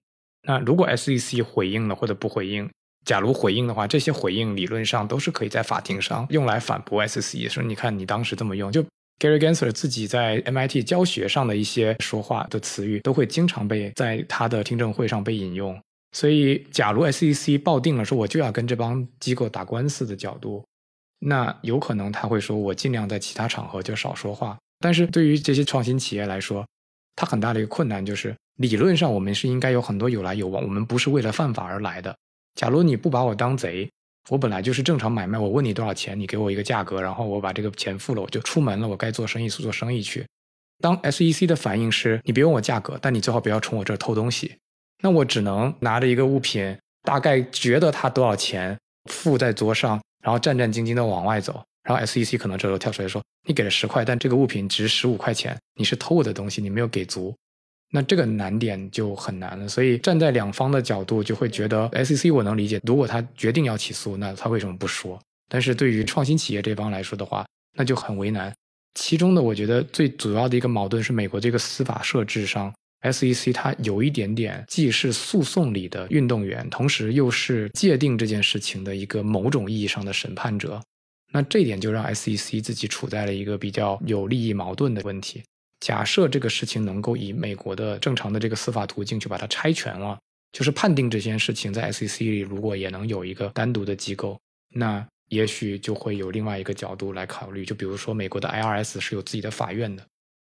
[0.43, 2.69] 那如果 SEC 回应了或者不回应，
[3.05, 8.83] 假如回应的话，这些回应理论上都是可以在法庭上用来反驳 SEC，说你看你当时这么用就。
[9.19, 15.79] Gary Gensler 自己在 MIT 教学上的一些说话的词语，都会经常被在他的听证会上被引用。
[16.11, 20.65] 所以，假如 SEC 抱定了说我就要跟这帮机构打官司的角度，
[21.19, 24.57] 那有可能他会说我尽量在其他场合就少说话。
[24.79, 26.65] 但是对于这些创新企业来说，
[27.15, 32.15] 它很大的一个困难就是，理论上我们是应该有很多有来有往，我们不是为了犯法而来的。
[32.55, 33.89] 假如你不把我当贼，
[34.29, 40.25] 我本来就是正常买卖，我问你多少钱，你给我一个价格，然后我把这个钱付了，我就出门了，我该做生意做生意去。
[40.79, 44.57] 当 SEC 的反应是你别问我价格，但你最好不要从我这儿偷东西，
[45.03, 48.77] 那我只能拿着一个物品，大概觉得它多少钱，
[49.09, 51.63] 付在桌上，然后战战兢兢的往外走。
[51.83, 57.35] 然后 SEC 可能这时候跳出来说：“你给了十块，但这个物品值十五块钱，你是偷我的东西，你没有给足。”
[57.93, 59.67] 那这个难点就很难了。
[59.67, 65.19] 所以站在两方的角度，就会觉得 SEC 我能理解，如果他决定要起诉，那他为什么不说？
[65.49, 68.53] 但是对于创新企业这帮来说的话，那就很为难。
[68.93, 80.81] 其中的我觉得最主要的一个矛盾是，美国这个司法设置上，SEC 它有一点点既是诉讼里的运动员，同时又是界定这件事情的一个某种意义上的审判者。
[81.31, 85.41] 那这点就让 SEC 自己处在了一个比较有利益矛盾的问题。
[85.79, 90.19] 假设这个事情能够以美国的正常的这个司法途径去把它拆全了，
[90.51, 94.39] 就是判定这件事情在 SEC 里如果也能有一个单独的机构，
[94.75, 97.65] 那也许就会有另外一个角度来考虑。
[97.65, 100.05] 就比如说美国的 IRS 是有自己的法院的，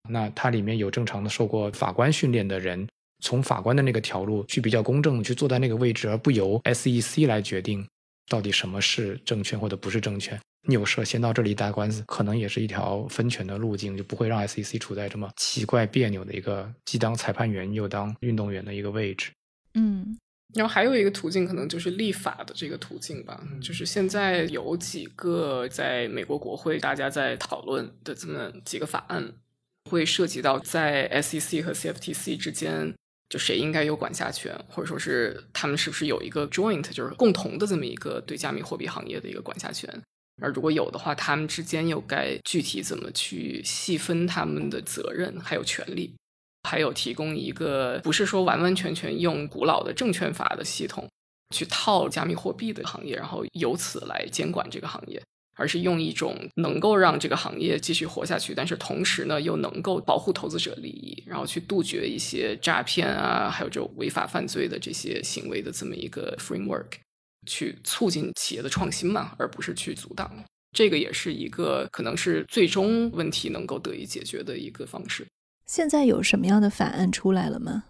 [0.09, 2.88] 那它里面有正常的受过法官训练的人，
[3.23, 7.86] 从法官的那个条路去比较公正去坐在那个位置，而不由 SEC 来决定
[8.30, 10.39] 到底什么是证券或者不是证券。
[10.68, 19.32] 有事先到这里打官司，可能也是一条分权的路径，就不会让 SEC 处在这么奇怪别扭的一个既当裁判员又当运动员的一个位置。
[19.76, 20.18] 嗯，
[20.53, 23.41] 然后还有一个途径，可能就是立法的这个途径吧。
[23.61, 29.32] 就是现在有几个在美国国会大家在讨论的这么几个法案，
[29.89, 32.93] 会涉及到在 SEC 和 CFTC 之间，
[33.30, 39.89] 就谁应该有管辖权，或者说是他们是不是有一个 joint，就是共同的这么一个对加密货币行业的一个管辖权。
[40.41, 46.13] 而如果有的话，他们之间又该具体怎么去细分他们的责任还有权利？
[46.67, 51.07] 还有提供一个不是说完完全全用古老的证券法的系统
[51.55, 55.21] 去套加密货币的行业，然后由此来监管这个行业，
[55.55, 66.97] 而是用一种能够让这个行业继续活下去，但是同时呢又能够保护投资者利益，然后去杜绝一些诈骗啊，还有这种违法犯罪的这些行为的这么一个 framework。
[67.48, 70.32] 去促进企业的创新嘛，而不是去阻挡。
[70.74, 75.26] 这个也是一个可能是最终问题能够得以解决的一个方式。
[75.66, 77.86] 现在有什么样的法案出来了吗？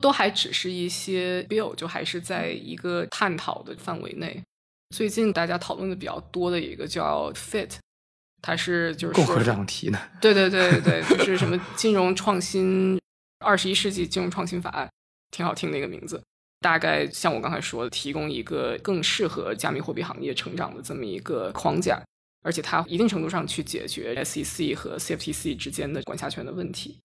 [0.00, 4.42] 都还只是一些 bill，就还是在一个探讨的范围内。
[4.94, 7.70] 最近大家讨论的比较多的一个叫 Fit，
[8.40, 9.98] 它是就是共和党提的。
[10.20, 13.00] 对对对对对，就是什么金融创新
[13.40, 14.88] 二十一世纪金融创新法案，
[15.30, 16.22] 挺好听的一个名字。
[16.60, 22.02] 大概像我刚才说的，提供一个更适合加密货币行业成长的这么一个框架，
[22.42, 26.98] 而且它一定程度上去解决 SEC 和 CFTC 之间的管辖权的问题。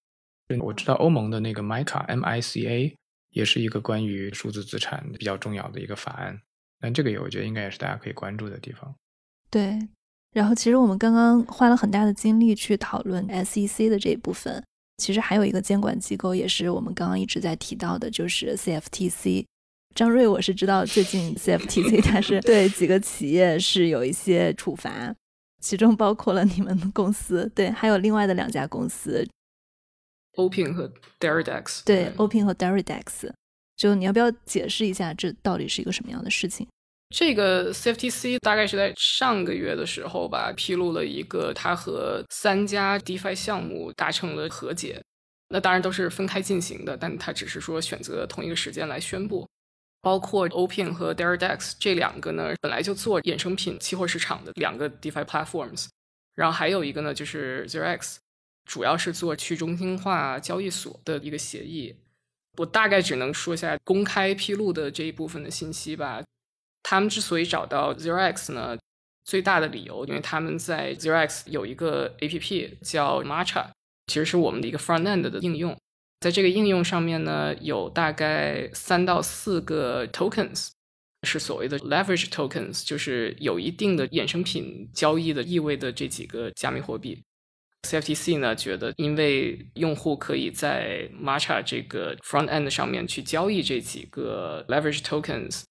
[0.60, 2.94] 我知道欧盟的那个 MiCA MICA
[3.30, 6.40] 也是一个关于数字资产比较重要的一个法案，
[6.80, 8.94] 但这个也我觉得应该也是大家可以关注的地方。
[9.50, 9.80] 对，
[10.34, 14.64] 然后其实我们刚刚花了很大的精力去讨论 SEC 的这一部分。
[14.98, 19.46] 其实还有一个监管机构，也是我们刚刚一直在提到的，就是 CFTC。
[19.96, 25.14] 张瑞，我是知道最近 CFTC 它是对几个企业是有一些处罚，
[25.62, 29.28] 其中包括了你们公司，对，还有另外的两家公司
[30.36, 31.84] ，Opin 和 Deridex。
[31.86, 33.32] 对，Opin 和 Deridex，
[33.76, 36.68] 就你要不要解释一下，这到底是一个什么样的事情？
[37.16, 45.00] 这个 CFTC 大概是在上个月的时候吧，披露了一个他和三家 DeFi 项目达成了和解。
[45.50, 49.48] 那当然都是分开进行的，但他只是说选择同一个时间来宣布。
[50.02, 55.90] 包括 Opin 和 Deridex 这两个呢，本来就做衍生品期货市场的两个 DeFi platforms。
[56.34, 58.16] 然后还有一个呢，就是 ZeroX，
[58.66, 61.96] 主要是做去中心化交易所的一个协议。
[62.58, 66.24] 我大概只能说一下公开披露的这一部分的信息吧。
[66.84, 68.78] 他们之所以找到 ZeroX 呢，
[69.24, 73.68] 最大的理由，因为他们在 ZeroX 有一个 APP 叫 Matcha，
[74.08, 75.76] 其实是我们的一个 front end 的应用。
[76.20, 80.70] 在这个应用上面呢，有大概三到四个 tokens，
[81.24, 87.24] 是所谓的 leverage tokens，就是有一定的衍生品交易的意味的这几个加密货币。
[87.90, 95.64] CFTC 呢觉得，因为用户可以在 Matcha 这个 front end 上面去交易这几个 leverage tokens。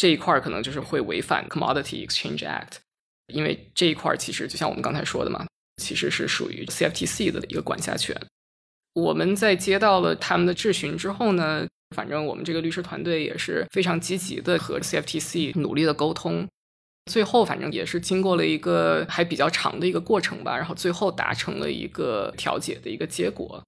[0.00, 2.78] 这一块可能就是会违反 Commodity Exchange Act，
[3.26, 5.46] 因为这一块其实就像我们刚才说的嘛
[5.76, 8.16] 其实是属于 CFTC 的一个管辖权。
[8.94, 16.48] 我们在接到了他们的质询之后呢，反正我们这个律师团队也是非常积极的和 CFTC 努力的沟通。
[17.12, 23.62] 最后，反正也是经过了一个还比较长的一个过程吧，然后最后达成了一个调解的一个结果。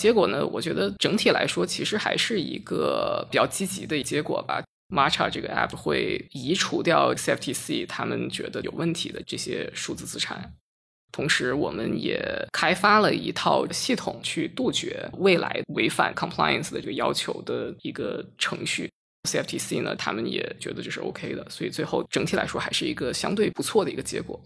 [0.00, 4.62] 结果呢，我觉得整体来说，其实还是一个比较积极的结果吧。
[4.92, 10.52] Matcha 这个 app 会移除掉 CFTC 他们觉得有问题的这些数字资产，
[11.10, 12.20] 同时我们也
[12.52, 18.90] 开发了一套系统去杜绝未来违反 compliance 的这个要求的一个程序。
[19.28, 24.38] CFTC 呢，他们也觉得这是 OK 的，所以最后整体来说还是一个相对不错的一个结果。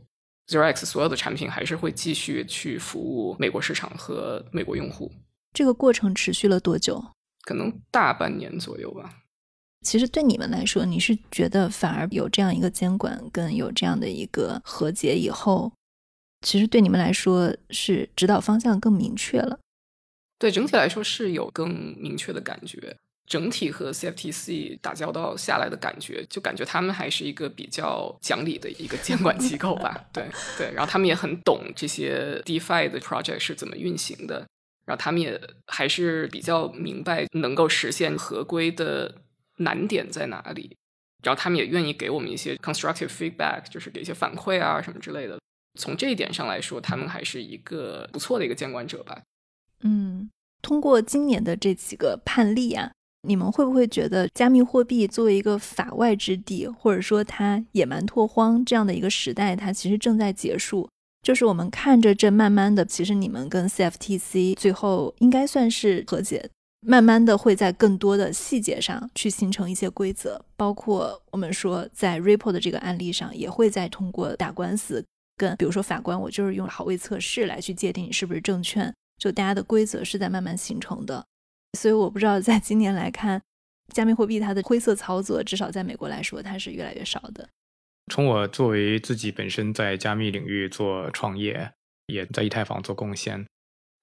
[0.48, 5.10] Zero X 所有的产品还是会继续去服务美国市场和美国用户。
[5.52, 7.02] 这个过程持续了多久？
[7.42, 9.12] 可能大半年左右吧。
[9.86, 15.72] 其实对你们来说，你是觉得反而有这样一个监管跟有这样的一个和解以后，
[16.44, 19.60] 其实对你们来说是指导方向更明确了。
[20.40, 22.96] 对整体来说是有更明确的感觉。
[23.28, 30.04] 整体和 CFTC 打交道下来的感觉，就感觉他们还是一个比较讲理的一个监管机构吧。
[30.12, 30.28] 对
[30.58, 34.46] 对，然后他们也很懂这些 DeFi 的 project 是怎么运行的，
[34.84, 39.12] 然后他们也还是比较明白能够实现合规的
[39.56, 40.76] 难点在哪里，
[41.22, 45.38] 然后他们也愿意给我们一些 constructive feedback，就是给一些反馈啊什么之类的。
[45.78, 49.22] 从这一点上来说，他们还是一个不错的一个监管者吧。
[49.80, 50.30] 嗯，
[50.62, 52.92] 通过今年的这几个判例啊。
[53.22, 60.88] 你们会不会觉得加密货币作为一个法外之地，或者说它野蛮拓荒这样的一个时代，它其实正在结束？
[61.22, 66.48] 就是我们看着这慢慢的，其实你们跟 CFTC 最后应该算是和解，
[66.88, 75.04] 慢慢的会在更多的细节上去形成一些规则，包括我们说在 Ripple 的这个案例上，也会再通过打官司
[75.36, 81.26] 跟比如说法官，我就是用好位测试来去界定你是不是证券，就大家的规则是在慢慢形成的。
[81.76, 83.42] 所以我不知道，在今年来看，
[83.92, 87.48] 加密货币它的灰色操作，至少在美国来说，它是越来越少的。
[88.12, 91.72] 从我作为自己本身在加密领域做创业，
[92.06, 93.44] 也在以太坊做贡献，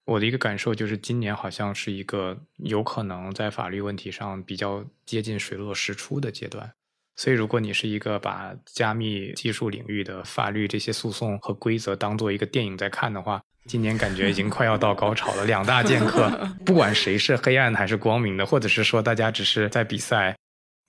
[0.06, 6.70] 我的一个感受就是，今年好像是一个有可能在法律问题上比较接近水落石出的阶段。
[7.16, 15.44] 所以，如果你是一个把加密技术领域的法律这些诉讼和规则当做一个电影在看的话，今年感觉已经快要到高潮了。
[15.44, 16.28] 两大剑客，
[16.66, 20.36] 不管谁是黑暗还是光明的，或者是说大家只是在比赛，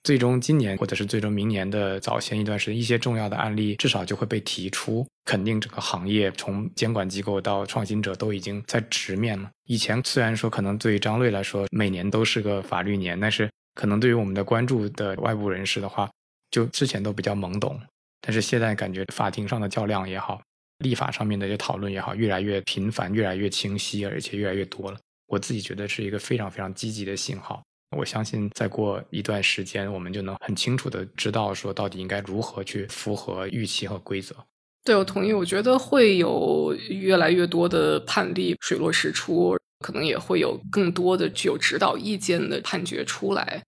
[0.06, 9.50] 最终今年或者是最终明年的早先一段时间，一些重要的案例至少就会被提出，肯定整个行业从监管机构到创新者都已经在直面了。
[9.64, 16.08] 以前虽然说可能对于张瑞来说每年都是个法律年，但是可能对于我们的关注的外部人士的话。
[16.48, 17.78] 就之前都比较懵懂，
[18.20, 20.40] 但是现在感觉法庭上的较量也好，
[20.78, 24.98] 立法上面的这讨论也好，越来越频繁，越来越清晰，而且越来越多了。
[25.26, 27.60] 我自己觉得是一个非常非常积极的信号。
[27.96, 34.34] 我相信再过一段时间，我们就能很清楚的知道说到底应该如何去符合预期和规则。
[34.84, 35.32] 对，我同意。
[35.32, 43.62] 我觉得会有越来越多的判例水落石出，可能也会有更多的具有指导意见的判决出来，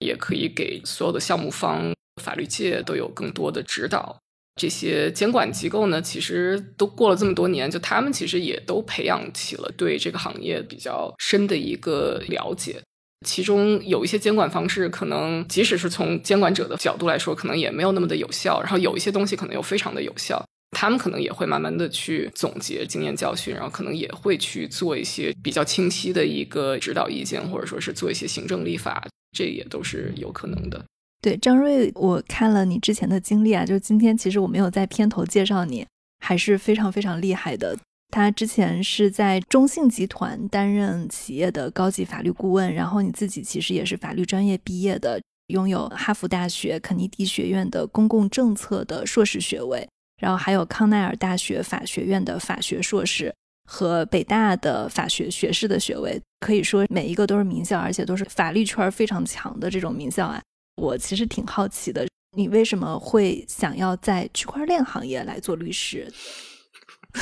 [0.00, 1.94] 也可以给所有的项目方。
[2.22, 4.18] 法律界都有更多的指导，
[4.58, 12.80] 这些监管机构呢，其实都过了这么多年，就他们其实也都培养起了对这个行业比较深的一个了解。
[13.26, 18.60] 其中有一些监管方式，可能即使是从监管者的角度来说，可能也没有那么的有效。
[18.62, 29.06] 然后有一些东西可能又非常的有效，他们可能也会慢慢的去总结经验教训，然后可能也会去做一些比较清晰的一个指导意见，或者说是做一些行政立法，
[29.36, 30.82] 这也都是有可能的。
[31.20, 35.84] 对张瑞，我看了你之前的经历啊，就今天其实我没有在片头介绍你，
[36.20, 37.76] 还是非常非常厉害的。
[38.16, 49.86] 他之前是在中信集团担任企业的高级法律顾问，然后你自己其实也是法律专业毕业的，拥有哈佛大学肯尼迪学院的公共政策的硕士学位，
[50.18, 53.30] 然后还有康奈尔大学法学院的法学硕士
[53.68, 60.40] 和北大的法学学士的学位，可以说每一个都是名校，而且都是法律圈非常强的这种名校啊。
[60.80, 66.10] 我其实挺好奇的，你为什么会想要在区块链行业来做律师？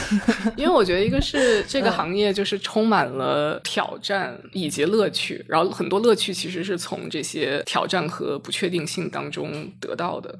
[0.57, 10.39] 因为我觉得一个是这个行业就是充满了挑战以及乐趣，然后很多乐趣其实是从这些挑战和不确定性当中得到的。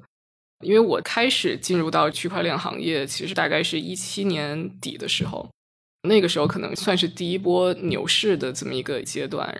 [0.65, 5.51] 因为我开始进入到区块链行业，其实大概是一七年底的时候，
[6.09, 9.55] 那个时候可能算是第一波牛市的这么一个阶段。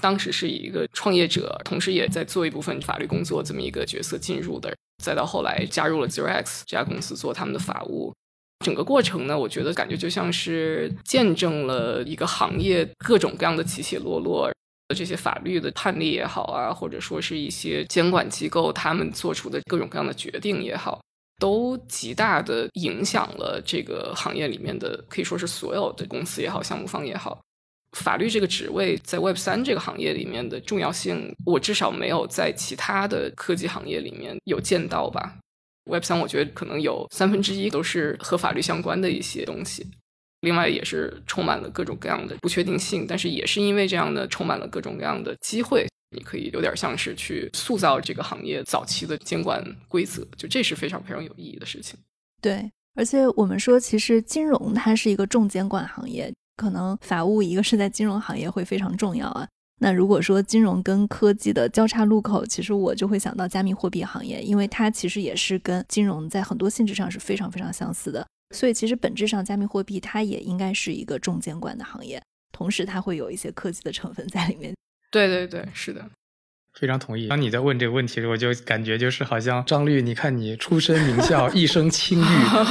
[0.00, 4.72] 当时是以一个创业者，同时也在做一部分法律工作这么一个角色进入的，
[5.02, 8.14] 再到后来加入了 Zero X 这家公司做他们的法务。
[8.64, 14.50] 整个过程呢，我觉得感觉就像是见证了一个行业各种各样的起起落落，
[14.94, 21.00] 这些法律的判例也好啊，或者说是一些监管机构他们做出的各种各样的决定也好，
[21.38, 27.38] 都极大的影响了这个行业里面的可以说是所有的公司也好，项目方也好。
[27.96, 35.36] 法律这个职位在 Web 三这个行业里面的重要性，我至少没有在其他的科技行业里面有见到吧。
[35.88, 39.86] Web 三我觉得可能有三分之一都是和法律相关的一些东西，
[40.42, 45.86] 另外也是充满了各种各样的不确定性，但是也是因为这样的充满了各种各样的机会，
[46.16, 51.98] 你可以有点像是去塑造这个行业早期的监管规则，就这是非常非常有意义的事情。
[52.40, 56.32] 对，而且我们说，其实金融它是一个重监管行业。
[56.56, 59.46] 可能法务一个是在金融行业会非常重要啊。
[59.80, 68.26] 那如果说金融跟科技的交叉路口，其实我就会想到加密货币行业，因为它其实也是跟金融在很多性质上是非常非常相似的。
[68.54, 72.20] 所以其实本质上加密货币它也应该是一个重监管的行业，
[72.50, 74.74] 同时它会有一些科技的成分在里面。
[75.10, 76.04] 对对对，是的，
[76.74, 77.28] 非常同意。
[77.28, 82.24] 当你在问这个问题的时候，我就感觉就是好像张律，你看你出身名校， 一生清誉，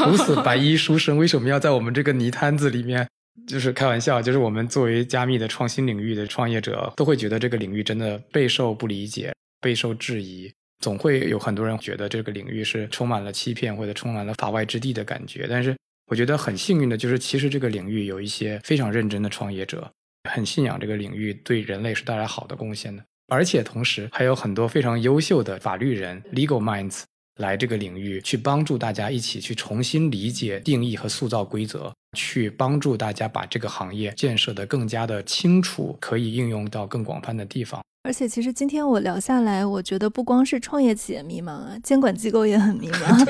[0.06, 3.08] 如此白衣书生，为什么要在我们这个泥滩子里面？
[3.48, 10.52] 就是开玩笑，就是我们作为加密的创新领域的创业者，都会觉得这个领域真的备受不理解、备受质疑，
[10.84, 15.48] 总会有很多人觉得这个领域是充满了欺骗或者充满了法外之地的感觉。
[15.50, 15.76] 但是
[16.12, 19.90] 我觉得很幸运的就是，其实这个领域有一些非常认真的创业者，
[20.30, 27.04] 很信仰这个领域对人类是带来好的贡献的，而且同时还有很多非常优秀的法律人 （legal minds）
[27.38, 31.92] 来这个领域去帮助大家一起去重新理解、定义和塑造规则。
[32.18, 37.82] 去帮助大家把这个行业建设的更加的清楚，可以应用到更广泛的地方。
[38.04, 43.26] 而且，其实今天我聊下来，我觉得不光是创业企业迷茫啊，监管机构也很迷茫。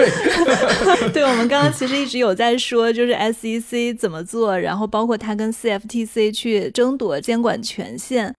[1.12, 8.34] 对，我们刚刚其实一直有在说，就是 SEC 怎么做，然后包括它跟 CFTC 去争夺监管权限。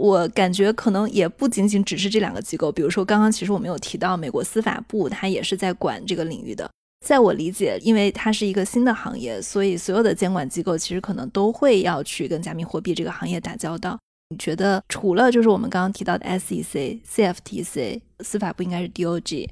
[0.00, 6.68] 我感觉可能也不仅仅只是这两个机构，比如说刚刚其实我们有提到美国司法部，它也是在管这个领域的。
[7.06, 13.98] 在我理解，因为它是一个新的行业，所以所有的监管机构其实可能都会要去跟加密货币这个行业打交道。
[14.30, 19.48] 你觉得除了就是我们刚刚提到的 SEC、CFTC、司法部应该是 DOJ，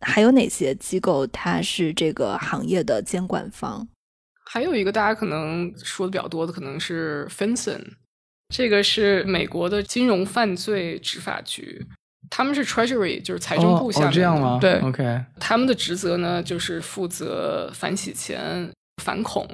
[0.00, 3.88] 还有哪些机构它是这个行业的监管方？
[4.44, 7.82] 还有一个大家可能说的比较多的，可能是 FinCEN，
[8.48, 11.86] 这个是美国的金融犯罪执法局。
[12.28, 14.08] 他们是 Treasury，就是财政部下面。
[14.08, 14.58] 哦，这样吗？
[14.60, 15.24] 对，OK。
[15.38, 18.68] 他们的职责呢，就是负责反洗钱、
[19.02, 19.46] 反恐。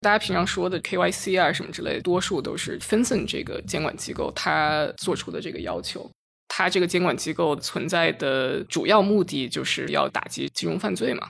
[0.00, 6.08] 大家平常说的 KYC 啊什么之类，多数都是 FinCEN 这个监管机构他做出的这个要求。
[6.48, 11.28] 他这个监管机构存在的主要目的，就是要打击金融犯罪嘛。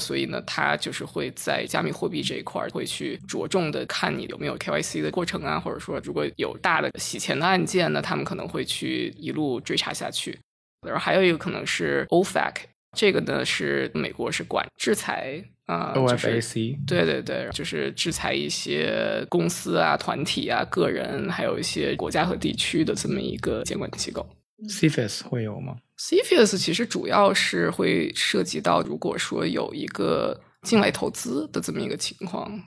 [0.00, 10.38] 所以呢，他就是会在加密货币这一块会去着重的看你有没有 KYC 的过程啊，或者说如果有大的洗钱的案件呢，他们可能会去一路追查下去。
[10.86, 12.54] 然后还有一个可能是 OFAC，
[12.96, 24.26] 这个呢是美国是管制裁啊，OFAC，对对对，就是制裁一些公司啊、团体啊、个人，还有一些国家和地区的这么一个监管机构。
[24.68, 32.60] CFS 会有吗？CFS 其实主要是会涉及到，如果说有一个境外投资的这么一个情况，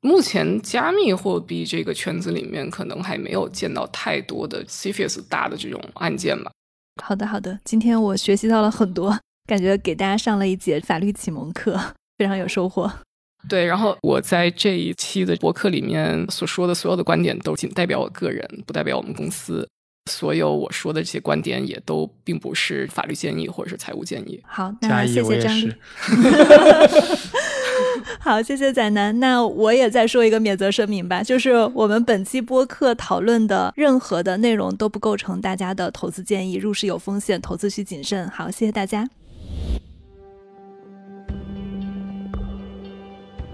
[0.00, 6.52] 目前加密货币这个圈子里面可能还没有见到太多的 CFS 大的这种案件吧。
[7.02, 11.78] 好的，好的，今天我学习到了很多，感觉给大家上了一节法律启蒙课，
[12.18, 12.90] 非常有收获。
[13.48, 19.68] 对，然后我在这一期的博客里面所说的所有的观点都仅代表我个人，不代表我们公司。
[20.10, 24.38] 所有我说的这些观点也都并不是法律建议或者是财务建议。
[24.46, 25.72] 好，那谢谢张律。
[28.20, 29.18] 好，谢谢仔南。
[29.18, 38.28] 那我也再说一个免责声明吧，就是我们本期播客讨论的任何的内容都不构成大家的投资建议，入市有风险，投资需谨慎。
[38.28, 39.08] 好，谢谢大家。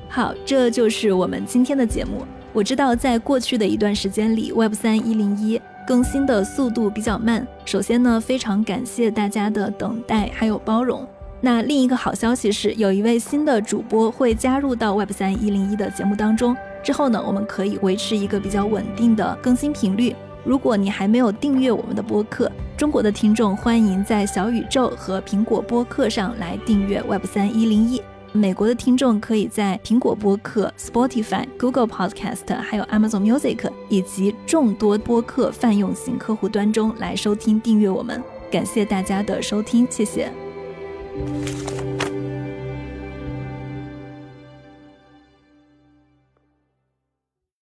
[0.09, 2.27] 好，这就是我们今天的节目。
[2.53, 5.61] 我知道在过去的一段时间里，Web 三一零一。
[5.87, 7.47] 更新的速度比较慢。
[7.65, 11.07] 首先呢，非常感谢大家的等待还有包容。
[11.41, 16.57] 那另一个好消息是，有一位新的主播会加入到 Web 三一零一的节目当中。
[16.83, 20.15] 之后呢，我们可以维持一个比较稳定的更新频率。
[20.45, 28.03] 如果你还没有订阅我们的播客，中国的听众欢迎在小宇宙和苹果播客上来订阅 Web 三一零一。
[28.33, 38.23] 美国的听众可以在苹果播客、Spotify、Google Podcast，还有 Amazon Music 以及众多播客泛用型客户端中来收听、订阅我们。
[38.49, 40.31] 感谢大家的收听，谢谢。